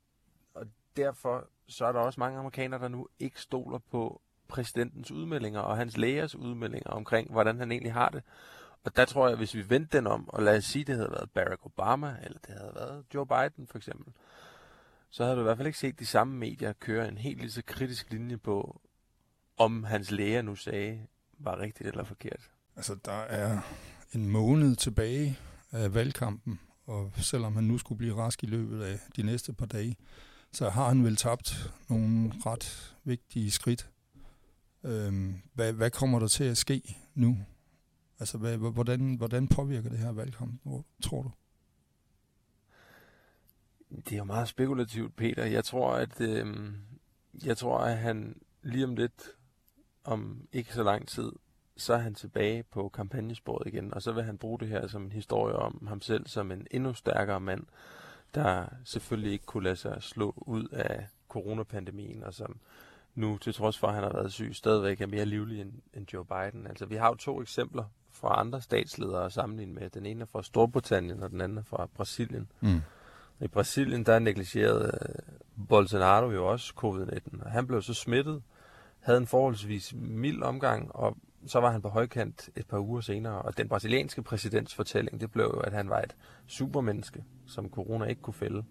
og 0.55 0.67
derfor 0.97 1.49
så 1.67 1.85
er 1.85 1.93
der 1.93 2.01
også 2.01 2.21
mange 2.21 2.39
amerikanere, 2.39 2.81
der 2.81 2.89
nu 2.89 3.09
ikke 3.19 3.41
stoler 3.41 3.79
på 3.79 4.21
præsidentens 4.49 5.11
udmeldinger 5.11 5.61
og 5.61 5.77
hans 5.77 5.97
lægers 5.97 6.35
udmeldinger 6.35 6.91
omkring, 6.91 7.31
hvordan 7.31 7.59
han 7.59 7.73
egentlig 7.73 7.93
har 7.93 8.09
det. 8.09 8.23
Og 8.85 8.97
der 8.97 9.05
tror 9.05 9.29
jeg, 9.29 9.37
hvis 9.37 9.55
vi 9.55 9.71
vendte 9.71 9.97
den 9.97 10.07
om, 10.07 10.29
og 10.29 10.43
lad 10.43 10.57
os 10.57 10.65
sige, 10.65 10.85
det 10.85 10.95
havde 10.95 11.11
været 11.11 11.31
Barack 11.31 11.67
Obama, 11.67 12.17
eller 12.23 12.39
det 12.47 12.55
havde 12.59 12.73
været 12.75 13.05
Joe 13.15 13.27
Biden 13.27 13.67
for 13.67 13.79
eksempel, 13.79 14.07
øh, 14.09 14.52
så 15.13 15.25
havde 15.25 15.37
du 15.37 15.41
i 15.41 15.45
hvert 15.45 15.57
fald 15.57 15.67
ikke 15.67 15.79
set 15.79 15.99
de 15.99 16.07
samme 16.07 16.39
medier 16.39 16.73
køre 16.73 17.09
en 17.09 17.19
helt 17.19 17.41
lige 17.41 17.51
så 17.51 17.63
kritisk 17.67 18.11
linje 18.11 18.37
på, 18.37 18.81
om 19.57 19.85
hans 19.85 20.11
læger 20.11 20.43
nu 20.43 20.57
sagde, 20.57 21.07
var 21.39 21.59
rigtigt 21.59 21.89
eller 21.89 22.05
forkert. 22.05 22.51
Altså, 22.77 22.97
der 23.05 23.13
er 23.13 23.61
en 24.13 24.29
måned 24.29 24.77
tilbage 24.77 25.39
af 25.73 25.95
valgkampen, 25.95 26.61
og 26.87 27.13
selvom 27.17 27.55
han 27.55 27.65
nu 27.65 27.79
skulle 27.79 27.99
blive 27.99 28.15
rask 28.15 28.43
i 28.43 28.47
løbet 28.47 28.83
af 28.83 28.99
de 29.17 29.23
næste 29.23 29.53
par 29.53 29.67
dage, 29.67 29.97
så 30.53 30.71
har 30.71 30.89
han 30.89 31.05
vel 31.05 31.17
tabt 31.17 31.73
nogle 31.89 32.33
ret 32.47 32.97
vigtige 33.05 33.51
skridt. 33.51 33.91
Øhm, 34.85 35.43
hvad, 35.55 35.73
hvad 35.73 35.91
kommer 35.91 36.19
der 36.19 36.29
til 36.29 36.45
at 36.45 36.57
ske 36.57 36.97
nu? 37.15 37.39
Altså, 38.19 38.39
hvad, 38.39 38.57
hvordan, 38.57 39.15
hvordan 39.15 39.49
påvirker 39.49 39.89
det 39.89 39.99
her 39.99 40.13
valgkamp, 40.13 40.63
tror 41.03 41.23
du? 41.23 41.31
Det 43.97 44.13
er 44.13 44.17
jo 44.17 44.25
meget 44.25 44.49
spekulativt, 44.49 45.17
Peter. 45.17 45.45
Jeg 45.45 45.65
tror, 45.65 45.93
at 45.93 46.21
øh, 46.21 46.47
jeg 47.45 47.57
tror, 47.57 47.79
at 47.79 47.99
han 47.99 48.37
lige 48.63 48.85
om 48.85 48.97
lidt, 48.97 49.31
om 50.05 50.49
ikke 50.53 50.75
så 50.75 50.83
lang 50.83 51.09
tid, 51.09 51.33
så 51.77 51.95
er 51.95 51.99
han 51.99 52.15
tilbage 52.15 52.63
på 52.63 52.89
kampagnesporet 52.89 53.67
igen, 53.67 53.95
og 53.95 54.03
så 54.03 54.13
vil 54.13 54.25
han 54.25 54.39
bruge 54.39 54.59
det 54.59 54.69
her 54.69 54.87
som 54.87 55.03
en 55.03 55.13
historie 55.13 55.57
om 55.57 55.87
ham 55.89 56.01
selv 56.01 56.27
som 56.27 56.53
en 56.53 56.67
endnu 56.71 56.95
stærkere 56.95 57.41
mand, 57.41 57.67
der 58.35 58.67
selvfølgelig 58.85 59.33
ikke 59.33 59.47
kunne 59.47 59.65
lade 59.65 59.77
sig 59.77 60.03
slå 60.03 60.35
ud 60.37 60.69
af 60.69 61.07
coronapandemien, 61.29 62.25
og 62.25 62.35
som 62.35 62.61
nu, 63.15 63.39
til 63.39 63.55
trods 63.55 63.79
for, 63.79 63.87
at 63.87 63.95
han 63.95 64.03
har 64.03 64.13
været 64.13 64.33
syg, 64.33 64.51
stadigvæk 64.53 65.01
er 65.01 65.07
mere 65.07 65.25
livlig 65.25 65.61
end, 65.61 65.73
end 65.95 66.13
Joe 66.13 66.25
Biden. 66.25 66.67
Altså, 66.67 66.87
vi 66.87 66.97
har 66.97 67.09
jo 67.09 67.15
to 67.15 67.41
eksempler 67.41 67.85
fra 68.11 68.41
andre 68.41 68.61
statsledere 68.61 69.25
at 69.25 69.33
sammenligne 69.33 69.75
med. 69.75 69.91
Den 69.91 70.07
ene 70.07 70.23
er 70.23 70.27
fra 70.27 70.43
Storbritannien, 70.43 71.23
og 71.23 71.31
den 71.31 71.41
anden 71.41 71.59
er 71.59 71.63
fra 71.63 71.89
Brasilien. 71.95 72.53
Mm. 72.61 72.81
I 73.43 73.49
Brasilien, 73.49 74.07
der 74.07 74.19
negligerede 74.19 74.99
øh, 75.09 75.67
Bolsonaro 75.69 76.31
jo 76.31 76.47
også 76.47 76.73
covid-19, 76.77 77.45
og 77.45 77.51
han 77.51 77.67
blev 77.67 77.83
så 77.83 77.95
smittet, 77.95 78.43
havde 79.01 79.19
en 79.19 79.27
forholdsvis 79.27 79.95
mild 79.97 80.43
omgang, 80.43 80.95
og 80.95 81.17
så 81.47 81.61
var 81.61 81.71
han 81.71 81.83
på 81.83 81.89
højkant 81.89 82.51
et 82.57 82.67
par 82.67 82.79
uger 82.79 83.01
senere, 83.01 83.43
og 83.43 83.57
den 83.57 83.69
brasilianske 83.69 84.23
præsidents 84.23 84.75
fortælling, 84.75 85.21
det 85.21 85.33
blev 85.33 85.45
jo, 85.45 85.61
at 85.61 85.73
han 85.73 85.89
var 85.89 86.01
et 86.01 86.17
supermenneske, 86.47 87.25
som 87.47 87.71
corona 87.71 88.05
ikke 88.05 88.23
kunne 88.23 88.35
fælde. 88.35 88.65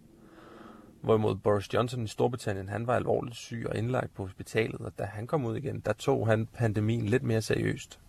Hvorimod 1.01 1.35
Boris 1.35 1.73
Johnson 1.73 2.03
i 2.03 2.07
Storbritannien, 2.07 2.69
han 2.69 2.87
var 2.87 2.95
alvorligt 2.95 3.35
syg 3.35 3.65
og 3.69 3.77
indlagt 3.77 4.13
på 4.13 4.23
hospitalet, 4.23 4.81
og 4.81 4.99
da 4.99 5.03
han 5.03 5.27
kom 5.27 5.45
ud 5.45 5.55
igen, 5.57 5.79
der 5.79 5.93
tog 5.93 6.27
han 6.27 6.45
pandemien 6.45 7.05
lidt 7.05 7.23
mere 7.23 7.41
seriøst. 7.41 7.99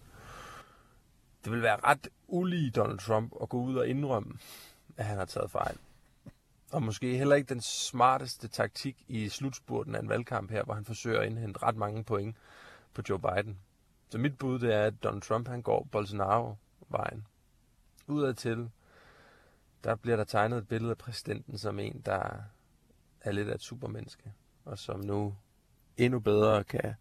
Det 1.44 1.52
vil 1.52 1.62
være 1.62 1.76
ret 1.84 2.08
ulige 2.28 2.70
Donald 2.70 2.98
Trump 2.98 3.32
at 3.42 3.48
gå 3.48 3.62
ud 3.62 3.76
og 3.76 3.88
indrømme, 3.88 4.32
at 4.96 5.04
han 5.04 5.18
har 5.18 5.24
taget 5.24 5.50
fejl. 5.50 5.76
Og 6.72 6.82
måske 6.82 7.18
heller 7.18 7.36
ikke 7.36 7.54
den 7.54 7.60
smarteste 7.60 8.48
taktik 8.48 9.04
i 9.08 9.28
slutspurten 9.28 9.94
af 9.94 10.00
en 10.00 10.08
valgkamp 10.08 10.50
her, 10.50 10.64
hvor 10.64 10.74
han 10.74 10.84
forsøger 10.84 11.20
at 11.20 11.26
indhente 11.26 11.62
ret 11.62 11.76
mange 11.76 12.04
point 12.04 12.36
på 12.94 13.02
Joe 13.08 13.18
Biden. 13.18 13.58
Så 14.08 14.18
mit 14.18 14.38
bud 14.38 14.58
det 14.58 14.74
er, 14.74 14.84
at 14.84 15.02
Donald 15.02 15.22
Trump 15.22 15.48
han 15.48 15.62
går 15.62 15.88
Bolsonaro-vejen. 15.92 17.26
Udadtil, 18.06 18.70
der 19.84 19.94
bliver 19.94 20.16
der 20.16 20.24
tegnet 20.24 20.58
et 20.58 20.68
billede 20.68 20.90
af 20.90 20.98
præsidenten 20.98 21.58
som 21.58 21.78
en, 21.78 22.02
der 22.06 22.42
er 23.20 23.32
lidt 23.32 23.48
af 23.48 23.54
et 23.54 23.62
supermenneske, 23.62 24.32
og 24.64 24.78
som 24.78 25.00
nu 25.00 25.36
endnu 25.96 26.20
bedre 26.20 26.64
kan 26.64 26.94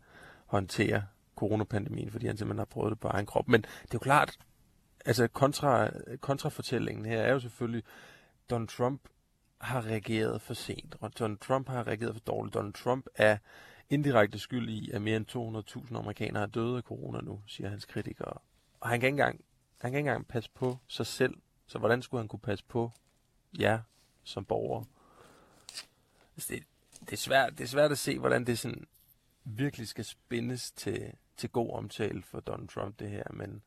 håndtere 0.45 1.03
coronapandemien, 1.35 2.11
fordi 2.11 2.27
han 2.27 2.37
simpelthen 2.37 2.59
har 2.59 2.65
prøvet 2.65 2.91
det 2.91 2.99
på 2.99 3.07
egen 3.07 3.25
krop. 3.25 3.47
Men 3.47 3.61
det 3.61 3.69
er 3.69 3.89
jo 3.93 3.99
klart, 3.99 4.39
altså 5.05 5.27
kontra, 5.27 5.89
kontrafortællingen 6.21 7.05
her 7.05 7.21
er 7.21 7.33
jo 7.33 7.39
selvfølgelig, 7.39 7.83
Donald 8.49 8.67
Trump 8.67 9.01
har 9.61 9.85
reageret 9.85 10.41
for 10.41 10.53
sent. 10.53 10.95
og 10.99 11.19
Donald 11.19 11.37
Trump 11.37 11.69
har 11.69 11.87
reageret 11.87 12.15
for 12.15 12.19
dårligt. 12.19 12.53
Donald 12.53 12.73
Trump 12.73 13.05
er 13.15 13.37
indirekte 13.89 14.39
skyld 14.39 14.69
i, 14.69 14.91
at 14.91 15.01
mere 15.01 15.17
end 15.17 15.85
200.000 15.89 15.97
amerikanere 15.97 16.43
er 16.43 16.47
døde 16.47 16.77
af 16.77 16.83
corona 16.83 17.21
nu, 17.21 17.41
siger 17.47 17.69
hans 17.69 17.85
kritikere. 17.85 18.33
Og 18.79 18.89
han 18.89 18.99
kan 18.99 19.07
ikke 19.07 19.13
engang, 19.13 19.41
han 19.81 19.91
kan 19.91 19.97
ikke 19.97 20.09
engang 20.09 20.27
passe 20.27 20.49
på 20.53 20.77
sig 20.87 21.05
selv. 21.05 21.37
Så 21.67 21.79
hvordan 21.79 22.01
skulle 22.01 22.21
han 22.21 22.27
kunne 22.27 22.39
passe 22.39 22.65
på 22.65 22.91
jer 23.59 23.79
som 24.23 24.45
borgere? 24.45 24.85
Altså, 26.35 26.53
det, 26.53 26.63
det, 26.99 27.13
er 27.13 27.17
svært, 27.17 27.57
det 27.57 27.63
er 27.63 27.67
svært 27.67 27.91
at 27.91 27.97
se, 27.97 28.19
hvordan 28.19 28.45
det 28.45 28.59
sådan 28.59 28.87
virkelig 29.43 29.87
skal 29.87 30.05
spændes 30.05 30.71
til, 30.71 31.13
til 31.37 31.49
god 31.49 31.73
omtale 31.73 32.23
for 32.23 32.39
Donald 32.39 32.67
Trump, 32.67 32.99
det 32.99 33.09
her. 33.09 33.23
Men 33.29 33.61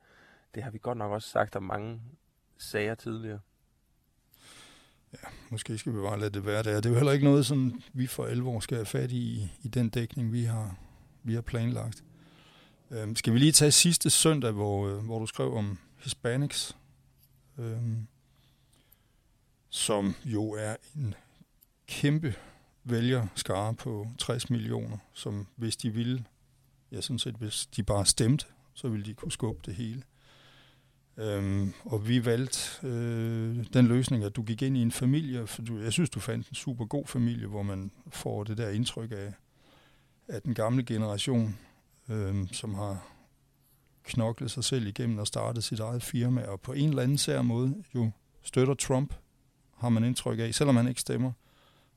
det 0.54 0.62
har 0.62 0.70
vi 0.70 0.78
godt 0.78 0.98
nok 0.98 1.12
også 1.12 1.28
sagt 1.28 1.56
om 1.56 1.62
mange 1.62 2.00
sager 2.58 2.94
tidligere. 2.94 3.40
Ja, 5.22 5.28
måske 5.50 5.78
skal 5.78 5.92
vi 5.92 5.98
bare 5.98 6.20
lade 6.20 6.30
det 6.30 6.46
være 6.46 6.62
der. 6.62 6.74
Det 6.76 6.86
er 6.86 6.90
jo 6.90 6.96
heller 6.96 7.12
ikke 7.12 7.24
noget, 7.24 7.46
som 7.46 7.82
vi 7.92 8.06
for 8.06 8.24
alvor 8.24 8.60
skal 8.60 8.76
have 8.76 8.86
fat 8.86 9.12
i, 9.12 9.50
i 9.62 9.68
den 9.68 9.88
dækning, 9.88 10.32
vi 10.32 10.44
har, 10.44 10.76
vi 11.22 11.34
har 11.34 11.40
planlagt. 11.40 12.04
Øhm, 12.90 13.16
skal 13.16 13.32
vi 13.32 13.38
lige 13.38 13.52
tage 13.52 13.70
sidste 13.70 14.10
søndag, 14.10 14.52
hvor, 14.52 14.88
øh, 14.88 15.04
hvor 15.04 15.18
du 15.18 15.26
skrev 15.26 15.54
om 15.54 15.78
Hispanics, 15.96 16.76
øhm, 17.58 18.06
som 19.70 20.14
jo 20.24 20.50
er 20.50 20.76
en 20.96 21.14
kæmpe 21.86 22.34
vælgerskare 22.84 23.74
på 23.74 24.08
60 24.18 24.50
millioner, 24.50 24.98
som 25.12 25.46
hvis 25.56 25.76
de 25.76 25.90
ville, 25.90 26.24
ja 26.92 27.00
sådan 27.00 27.18
set 27.18 27.34
hvis 27.34 27.66
de 27.66 27.82
bare 27.82 28.06
stemte, 28.06 28.46
så 28.74 28.88
ville 28.88 29.06
de 29.06 29.14
kunne 29.14 29.32
skubbe 29.32 29.60
det 29.66 29.74
hele. 29.74 30.02
Øhm, 31.16 31.72
og 31.84 32.08
vi 32.08 32.24
valgte 32.24 32.86
øh, 32.86 33.66
den 33.72 33.86
løsning, 33.86 34.24
at 34.24 34.36
du 34.36 34.42
gik 34.42 34.62
ind 34.62 34.76
i 34.76 34.82
en 34.82 34.92
familie, 34.92 35.46
for 35.46 35.62
du, 35.62 35.78
jeg 35.78 35.92
synes, 35.92 36.10
du 36.10 36.20
fandt 36.20 36.48
en 36.48 36.54
super 36.54 36.84
god 36.84 37.06
familie, 37.06 37.46
hvor 37.46 37.62
man 37.62 37.90
får 38.08 38.44
det 38.44 38.58
der 38.58 38.70
indtryk 38.70 39.12
af, 39.12 39.32
at 40.28 40.44
den 40.44 40.54
gamle 40.54 40.84
generation, 40.84 41.58
øh, 42.08 42.48
som 42.52 42.74
har 42.74 43.06
knoklet 44.04 44.50
sig 44.50 44.64
selv 44.64 44.86
igennem 44.86 45.18
og 45.18 45.26
startet 45.26 45.64
sit 45.64 45.80
eget 45.80 46.02
firma, 46.02 46.42
og 46.42 46.60
på 46.60 46.72
en 46.72 46.88
eller 46.88 47.02
anden 47.02 47.18
sær 47.18 47.42
måde 47.42 47.84
jo 47.94 48.10
støtter 48.42 48.74
Trump, 48.74 49.14
har 49.76 49.88
man 49.88 50.04
indtryk 50.04 50.38
af, 50.38 50.54
selvom 50.54 50.76
han 50.76 50.88
ikke 50.88 51.00
stemmer. 51.00 51.32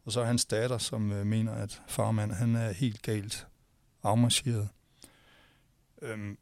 Og 0.05 0.11
så 0.11 0.21
er 0.21 0.25
hans 0.25 0.45
datter, 0.45 0.77
som 0.77 1.11
øh, 1.11 1.25
mener, 1.25 1.51
at 1.51 1.81
farmand 1.87 2.31
han 2.31 2.55
er 2.55 2.71
helt 2.71 3.01
galt 3.01 3.47
afmarcheret. 4.03 4.69
Øhm, 6.01 6.37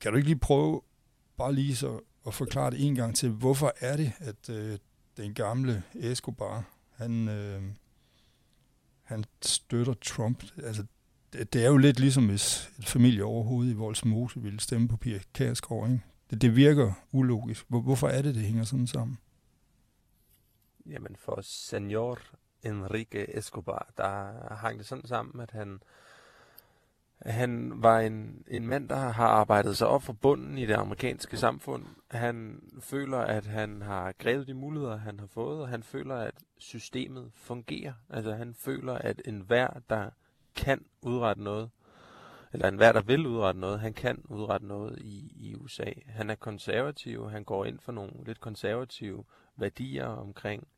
kan 0.00 0.12
du 0.12 0.16
ikke 0.16 0.28
lige 0.28 0.38
prøve 0.38 0.80
bare 1.38 1.54
lige 1.54 1.76
så 1.76 2.00
at 2.26 2.34
forklare 2.34 2.70
det 2.70 2.86
en 2.86 2.94
gang 2.94 3.16
til, 3.16 3.30
hvorfor 3.30 3.72
er 3.80 3.96
det, 3.96 4.12
at 4.18 4.50
øh, 4.50 4.78
den 5.16 5.34
gamle 5.34 5.82
Escobar, 5.94 6.64
han, 6.94 7.28
øh, 7.28 7.62
han 9.02 9.24
støtter 9.42 9.94
Trump? 9.94 10.44
Altså, 10.62 10.84
det, 11.32 11.52
det 11.52 11.64
er 11.64 11.68
jo 11.68 11.76
lidt 11.76 12.00
ligesom, 12.00 12.28
hvis 12.28 12.70
et 12.78 12.86
familie 12.88 13.24
overhovedet 13.24 13.70
i 13.70 13.74
Voldsmose 13.74 14.40
ville 14.40 14.60
stemme 14.60 14.88
på 14.88 14.96
Pia 14.96 15.20
Kærsgaard, 15.32 15.90
ikke? 15.90 16.04
Det, 16.30 16.42
det 16.42 16.56
virker 16.56 16.92
ulogisk. 17.12 17.64
Hvor, 17.68 17.80
hvorfor 17.80 18.08
er 18.08 18.22
det, 18.22 18.34
det 18.34 18.42
hænger 18.42 18.64
sådan 18.64 18.86
sammen? 18.86 19.18
Jamen 20.86 21.16
for 21.16 21.40
senor 21.42 22.18
Enrique 22.62 23.36
Escobar, 23.38 23.92
der 23.96 24.54
hang 24.54 24.78
det 24.78 24.86
sådan 24.86 25.06
sammen, 25.06 25.40
at 25.40 25.50
han 25.50 25.80
han 27.26 27.72
var 27.82 28.00
en, 28.00 28.44
en 28.48 28.66
mand, 28.66 28.88
der 28.88 28.96
har 28.96 29.26
arbejdet 29.26 29.76
sig 29.76 29.86
op 29.86 30.02
fra 30.02 30.12
bunden 30.12 30.58
i 30.58 30.66
det 30.66 30.74
amerikanske 30.74 31.36
samfund. 31.36 31.86
Han 32.10 32.62
føler, 32.80 33.18
at 33.18 33.46
han 33.46 33.82
har 33.82 34.12
grebet 34.18 34.46
de 34.46 34.54
muligheder, 34.54 34.96
han 34.96 35.20
har 35.20 35.26
fået, 35.26 35.60
og 35.60 35.68
han 35.68 35.82
føler, 35.82 36.14
at 36.14 36.34
systemet 36.58 37.30
fungerer. 37.34 37.92
Altså 38.10 38.32
han 38.32 38.54
føler, 38.54 38.94
at 38.94 39.22
enhver, 39.24 39.68
der 39.90 40.10
kan 40.56 40.84
udrette 41.02 41.42
noget, 41.42 41.70
eller 42.52 42.68
enhver, 42.68 42.92
der 42.92 43.02
vil 43.02 43.26
udrette 43.26 43.60
noget, 43.60 43.80
han 43.80 43.92
kan 43.92 44.22
udrette 44.28 44.66
noget 44.66 44.98
i, 44.98 45.32
i 45.36 45.54
USA. 45.54 45.92
Han 46.06 46.30
er 46.30 46.34
konservativ, 46.34 47.30
han 47.30 47.44
går 47.44 47.64
ind 47.64 47.78
for 47.78 47.92
nogle 47.92 48.12
lidt 48.26 48.40
konservative 48.40 49.24
værdier 49.56 50.06
omkring 50.06 50.68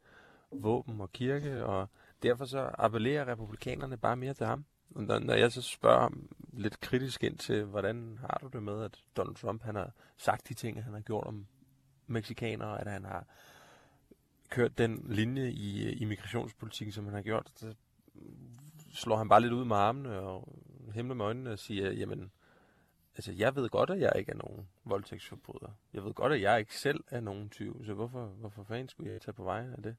våben 0.53 1.01
og 1.01 1.13
kirke, 1.13 1.65
og 1.65 1.89
derfor 2.23 2.45
så 2.45 2.71
appellerer 2.79 3.29
republikanerne 3.29 3.97
bare 3.97 4.17
mere 4.17 4.35
til 4.35 4.47
ham. 4.47 4.65
Og 4.95 5.03
når, 5.03 5.19
når 5.19 5.35
jeg 5.35 5.53
så 5.53 5.63
spørger 5.63 6.01
ham 6.01 6.29
lidt 6.53 6.81
kritisk 6.81 7.25
ind 7.25 7.39
til, 7.39 7.65
hvordan 7.65 8.19
har 8.21 8.39
du 8.43 8.49
det 8.49 8.63
med, 8.63 8.85
at 8.85 9.05
Donald 9.17 9.35
Trump 9.35 9.63
han 9.63 9.75
har 9.75 9.91
sagt 10.17 10.49
de 10.49 10.55
ting, 10.55 10.85
han 10.85 10.93
har 10.93 11.01
gjort 11.01 11.27
om 11.27 11.47
mexikanere, 12.07 12.81
at 12.81 12.93
han 12.93 13.05
har 13.05 13.27
kørt 14.49 14.79
den 14.79 15.07
linje 15.09 15.51
i 15.51 15.87
øh, 15.87 16.03
immigrationspolitikken, 16.03 16.93
som 16.93 17.05
han 17.05 17.15
har 17.15 17.23
gjort, 17.23 17.53
så 17.55 17.75
slår 18.93 19.17
han 19.17 19.29
bare 19.29 19.41
lidt 19.41 19.53
ud 19.53 19.65
med 19.65 19.77
armene 19.77 20.21
og 20.21 20.55
himler 20.95 21.15
med 21.15 21.25
øjnene 21.25 21.51
og 21.51 21.59
siger, 21.59 21.93
jamen, 21.93 22.31
altså 23.17 23.33
jeg 23.33 23.57
ved 23.57 23.69
godt, 23.69 23.91
at 23.91 24.01
jeg 24.01 24.13
ikke 24.17 24.33
er 24.33 24.37
nogen 24.37 24.69
voldtægtsforbryder. 24.85 25.73
Jeg 25.95 26.05
ved 26.05 26.15
godt, 26.15 26.33
at 26.33 26.41
jeg 26.41 26.59
ikke 26.59 26.79
selv 26.79 27.05
er 27.09 27.21
nogen 27.21 27.51
tyv, 27.51 27.85
så 27.85 27.95
hvorfor, 27.95 28.27
hvorfor 28.27 28.63
fanden 28.63 28.89
skulle 28.89 29.13
jeg 29.13 29.21
tage 29.21 29.35
på 29.35 29.45
vej 29.45 29.67
af 29.77 29.83
det? 29.83 29.97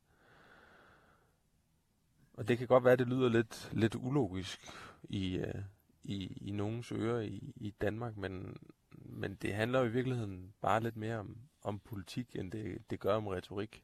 Og 2.34 2.48
det 2.48 2.58
kan 2.58 2.68
godt 2.68 2.84
være, 2.84 2.94
at 2.94 3.00
det 3.00 3.08
lyder 3.08 3.30
lidt, 3.30 3.70
lidt 3.74 3.96
ulogisk 3.96 4.60
i, 5.04 5.38
uh, 5.38 5.62
i, 6.04 6.38
i 6.42 6.52
nogens 6.52 6.92
ører 6.92 7.22
i, 7.22 7.54
i 7.56 7.74
Danmark, 7.82 8.18
men, 8.18 8.58
men 8.92 9.38
det 9.42 9.54
handler 9.54 9.80
jo 9.80 9.86
i 9.86 9.92
virkeligheden 9.92 10.54
bare 10.62 10.84
lidt 10.84 10.98
mere 10.98 11.20
om, 11.20 11.38
om 11.64 11.80
politik, 11.80 12.36
end 12.36 12.52
det, 12.52 12.78
det 12.90 13.00
gør 13.00 13.16
om 13.16 13.28
retorik. 13.28 13.84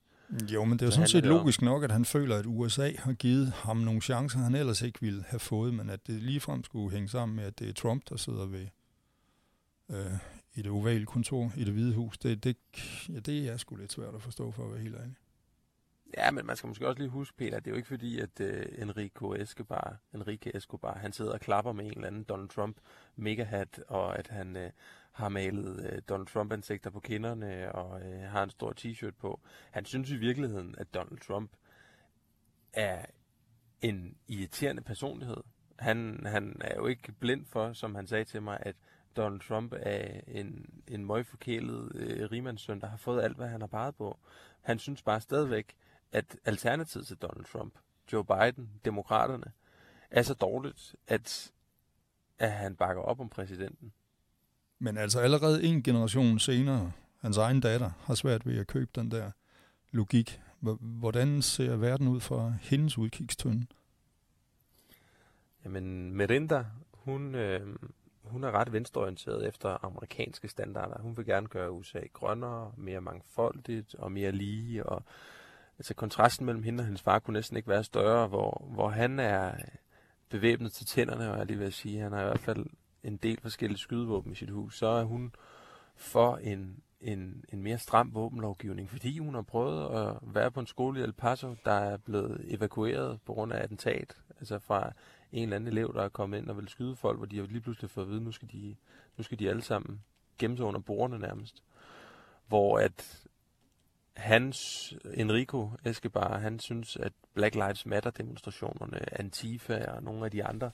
Jo, 0.54 0.66
men 0.66 0.74
det 0.74 0.82
er 0.82 0.88
jo 0.88 0.92
sådan 0.92 1.08
set 1.08 1.26
logisk 1.26 1.62
nok, 1.62 1.84
at 1.84 1.92
han 1.92 2.06
føler, 2.06 2.38
at 2.38 2.46
USA 2.46 2.92
har 2.98 3.14
givet 3.14 3.52
ham 3.52 3.78
nogle 3.78 4.02
chancer, 4.02 4.40
han 4.40 4.56
ellers 4.56 4.82
ikke 4.82 5.02
ville 5.02 5.24
have 5.28 5.40
fået, 5.40 5.74
men 5.74 5.90
at 5.90 6.08
det 6.08 6.24
ligefrem 6.24 6.64
skulle 6.64 6.92
hænge 6.92 7.10
sammen 7.10 7.36
med, 7.36 7.44
at 7.44 7.60
det 7.60 7.70
er 7.70 7.74
Trump, 7.74 8.10
der 8.10 8.18
sidder 8.18 8.46
ved 8.46 8.68
øh, 9.90 10.18
i 10.54 10.62
det 10.62 10.72
ovale 10.72 11.06
kontor 11.06 11.52
i 11.58 11.64
det 11.64 11.74
hvide 11.74 11.94
hus. 11.94 12.18
Det, 12.18 12.44
det, 12.44 12.58
ja, 13.10 13.20
det 13.20 13.48
er 13.48 13.58
sgu 13.58 13.76
lidt 13.76 13.92
svært 13.92 14.16
at 14.16 14.22
forstå, 14.22 14.52
for 14.52 14.66
at 14.66 14.72
være 14.72 14.82
helt 14.82 14.96
ærlig. 14.96 15.16
Ja, 16.18 16.32
men 16.32 16.46
man 16.46 16.56
skal 16.56 16.68
måske 16.68 16.88
også 16.88 17.00
lige 17.00 17.10
huske, 17.10 17.38
Peter, 17.38 17.60
det 17.60 17.68
er 17.68 17.72
jo 17.72 17.78
ikke 17.78 17.88
fordi, 17.88 18.20
at 18.20 18.40
uh, 18.40 18.82
Enrico 18.82 19.34
Escobar, 19.34 19.98
Enrique 20.14 20.56
Escobar, 20.56 20.98
han 20.98 21.14
sidder 21.14 21.34
og 21.34 21.40
klapper 21.40 21.72
med 21.72 21.86
en 21.86 21.92
eller 21.92 22.08
anden 22.08 22.24
Donald 22.24 22.50
Trump 22.50 22.78
megahat, 23.16 23.80
og 23.88 24.20
at 24.20 24.28
han 24.28 24.56
uh, 24.56 24.62
har 25.12 25.30
malet 25.30 25.92
uh, 25.92 26.00
Donald 26.10 26.28
Trump-ansigter 26.28 26.90
på 26.90 27.00
kinderne, 27.00 27.72
og 27.72 28.02
uh, 28.02 28.22
har 28.22 28.44
en 28.44 28.50
stor 28.50 28.74
t-shirt 28.80 29.16
på. 29.20 29.40
Han 29.72 29.86
synes 29.86 30.12
i 30.12 30.16
virkeligheden, 30.16 30.76
at 30.78 30.94
Donald 30.94 31.20
Trump 31.20 31.52
er 32.74 33.06
en 33.82 34.18
irriterende 34.28 34.82
personlighed. 34.82 35.44
Han, 35.80 36.26
han 36.26 36.58
er 36.62 36.76
jo 36.76 36.86
ikke 36.86 37.12
blind 37.12 37.46
for, 37.46 37.74
som 37.74 37.96
han 37.96 38.08
sagde 38.08 38.26
til 38.26 38.42
mig, 38.42 38.58
at 38.62 38.76
Donald 39.18 39.40
Trump 39.40 39.74
er 39.78 40.22
en, 40.28 40.70
en 40.88 41.06
møgforkælet 41.06 41.92
øh, 41.96 42.32
rimandssøn, 42.32 42.82
der 42.82 42.88
har 42.88 42.98
fået 42.98 43.24
alt, 43.24 43.38
hvad 43.38 43.48
han 43.48 43.62
har 43.62 43.68
peget 43.68 43.96
på. 43.96 44.20
Han 44.62 44.80
synes 44.80 45.02
bare 45.02 45.22
stadigvæk, 45.22 45.76
at 46.12 46.38
alternativet 46.46 47.08
til 47.08 47.18
Donald 47.18 47.46
Trump, 47.46 47.74
Joe 48.14 48.26
Biden, 48.26 48.70
demokraterne, 48.86 49.52
er 50.12 50.22
så 50.22 50.34
dårligt, 50.34 50.96
at, 51.08 51.52
at 52.40 52.52
han 52.52 52.76
bakker 52.76 53.02
op 53.02 53.20
om 53.20 53.30
præsidenten. 53.30 53.94
Men 54.80 54.98
altså 54.98 55.20
allerede 55.20 55.64
en 55.64 55.84
generation 55.84 56.40
senere, 56.40 56.92
hans 57.22 57.38
egen 57.38 57.62
datter, 57.62 57.92
har 58.00 58.16
svært 58.16 58.46
ved 58.46 58.60
at 58.60 58.68
købe 58.68 58.92
den 58.96 59.12
der 59.12 59.32
logik. 59.92 60.42
Hvordan 60.80 61.42
ser 61.42 61.76
verden 61.76 62.08
ud 62.08 62.20
fra 62.20 62.54
hendes 62.62 62.98
udkigstønde? 62.98 63.66
Jamen, 65.66 66.14
Merinda, 66.14 66.66
hun, 66.94 67.36
øh, 67.36 67.76
hun 68.24 68.44
er 68.44 68.52
ret 68.52 68.74
venstreorienteret 68.74 69.48
efter 69.48 69.86
amerikanske 69.86 70.48
standarder. 70.48 71.02
Hun 71.02 71.18
vil 71.18 71.26
gerne 71.26 71.48
gøre 71.48 71.72
USA 71.72 72.00
grønnere, 72.14 72.72
mere 72.78 73.02
mangfoldigt 73.02 73.96
og 73.96 74.12
mere 74.12 74.32
lige. 74.32 74.86
Og, 74.86 75.04
altså 75.80 75.94
kontrasten 75.94 76.46
mellem 76.46 76.64
hende 76.64 76.82
og 76.82 76.86
hendes 76.86 77.02
far 77.02 77.20
kunne 77.20 77.34
næsten 77.34 77.58
ikke 77.58 77.70
være 77.70 77.84
større, 77.84 78.28
hvor, 78.28 78.68
hvor 78.74 78.90
han 78.90 79.20
er 79.20 79.54
bevæbnet 80.30 80.72
til 80.72 80.86
tænderne, 80.86 81.32
og 81.32 81.38
jeg 81.38 81.46
lige 81.46 81.58
vil 81.58 81.74
sige, 81.74 82.00
han 82.00 82.12
har 82.12 82.22
i 82.22 82.26
hvert 82.26 82.40
fald 82.40 82.66
en 83.04 83.18
del 83.18 83.40
forskellige 83.42 83.80
skydevåben 83.80 84.32
i 84.32 84.36
sit 84.36 84.50
hus. 84.50 84.78
Så 84.78 84.88
er 84.88 85.04
hun 85.04 85.32
for 85.96 86.38
en, 86.38 86.84
en, 87.02 87.44
en 87.54 87.64
mere 87.64 87.78
stram 87.78 88.14
våbenlovgivning, 88.14 88.90
fordi 88.90 89.20
hun 89.20 89.36
har 89.36 89.42
prøvet 89.42 90.08
at 90.08 90.18
være 90.22 90.52
på 90.52 90.60
en 90.60 90.68
skole 90.68 91.00
i 91.00 91.04
El 91.04 91.14
Paso, 91.14 91.56
der 91.66 91.72
er 91.72 91.98
blevet 91.98 92.46
evakueret 92.48 93.20
på 93.26 93.34
grund 93.34 93.54
af 93.54 93.64
attentat, 93.64 94.18
altså 94.40 94.60
fra 94.60 94.92
en 95.32 95.44
eller 95.44 95.56
anden 95.56 95.68
elev, 95.68 95.94
der 95.94 96.04
er 96.04 96.10
kommet 96.10 96.38
ind 96.38 96.50
og 96.50 96.58
vil 96.58 96.68
skyde 96.68 96.96
folk, 96.96 97.18
hvor 97.18 97.26
de 97.26 97.38
har 97.38 97.46
lige 97.46 97.62
pludselig 97.62 97.90
fået 97.90 98.06
at 98.06 98.12
vide, 98.12 98.24
nu 98.24 98.32
skal 98.32 98.50
de, 98.52 98.76
nu 99.18 99.24
skal 99.24 99.40
de 99.40 99.50
alle 99.50 99.62
sammen 99.62 100.04
gemme 100.40 100.58
sig 100.58 100.66
under 100.66 100.80
bordene 100.80 101.20
nærmest. 101.20 101.64
Hvor 102.48 102.80
at 102.80 103.27
hans, 104.18 104.94
Enrico 105.14 105.72
Escobar, 105.86 106.38
han 106.38 106.60
synes, 106.60 106.96
at 106.96 107.14
Black 107.34 107.56
Lives 107.56 107.86
Matter 107.86 108.10
demonstrationerne, 108.10 109.20
Antifa 109.20 109.86
og 109.92 110.04
nogle 110.04 110.26
af 110.26 110.32
de 110.32 110.44
andre 110.44 110.72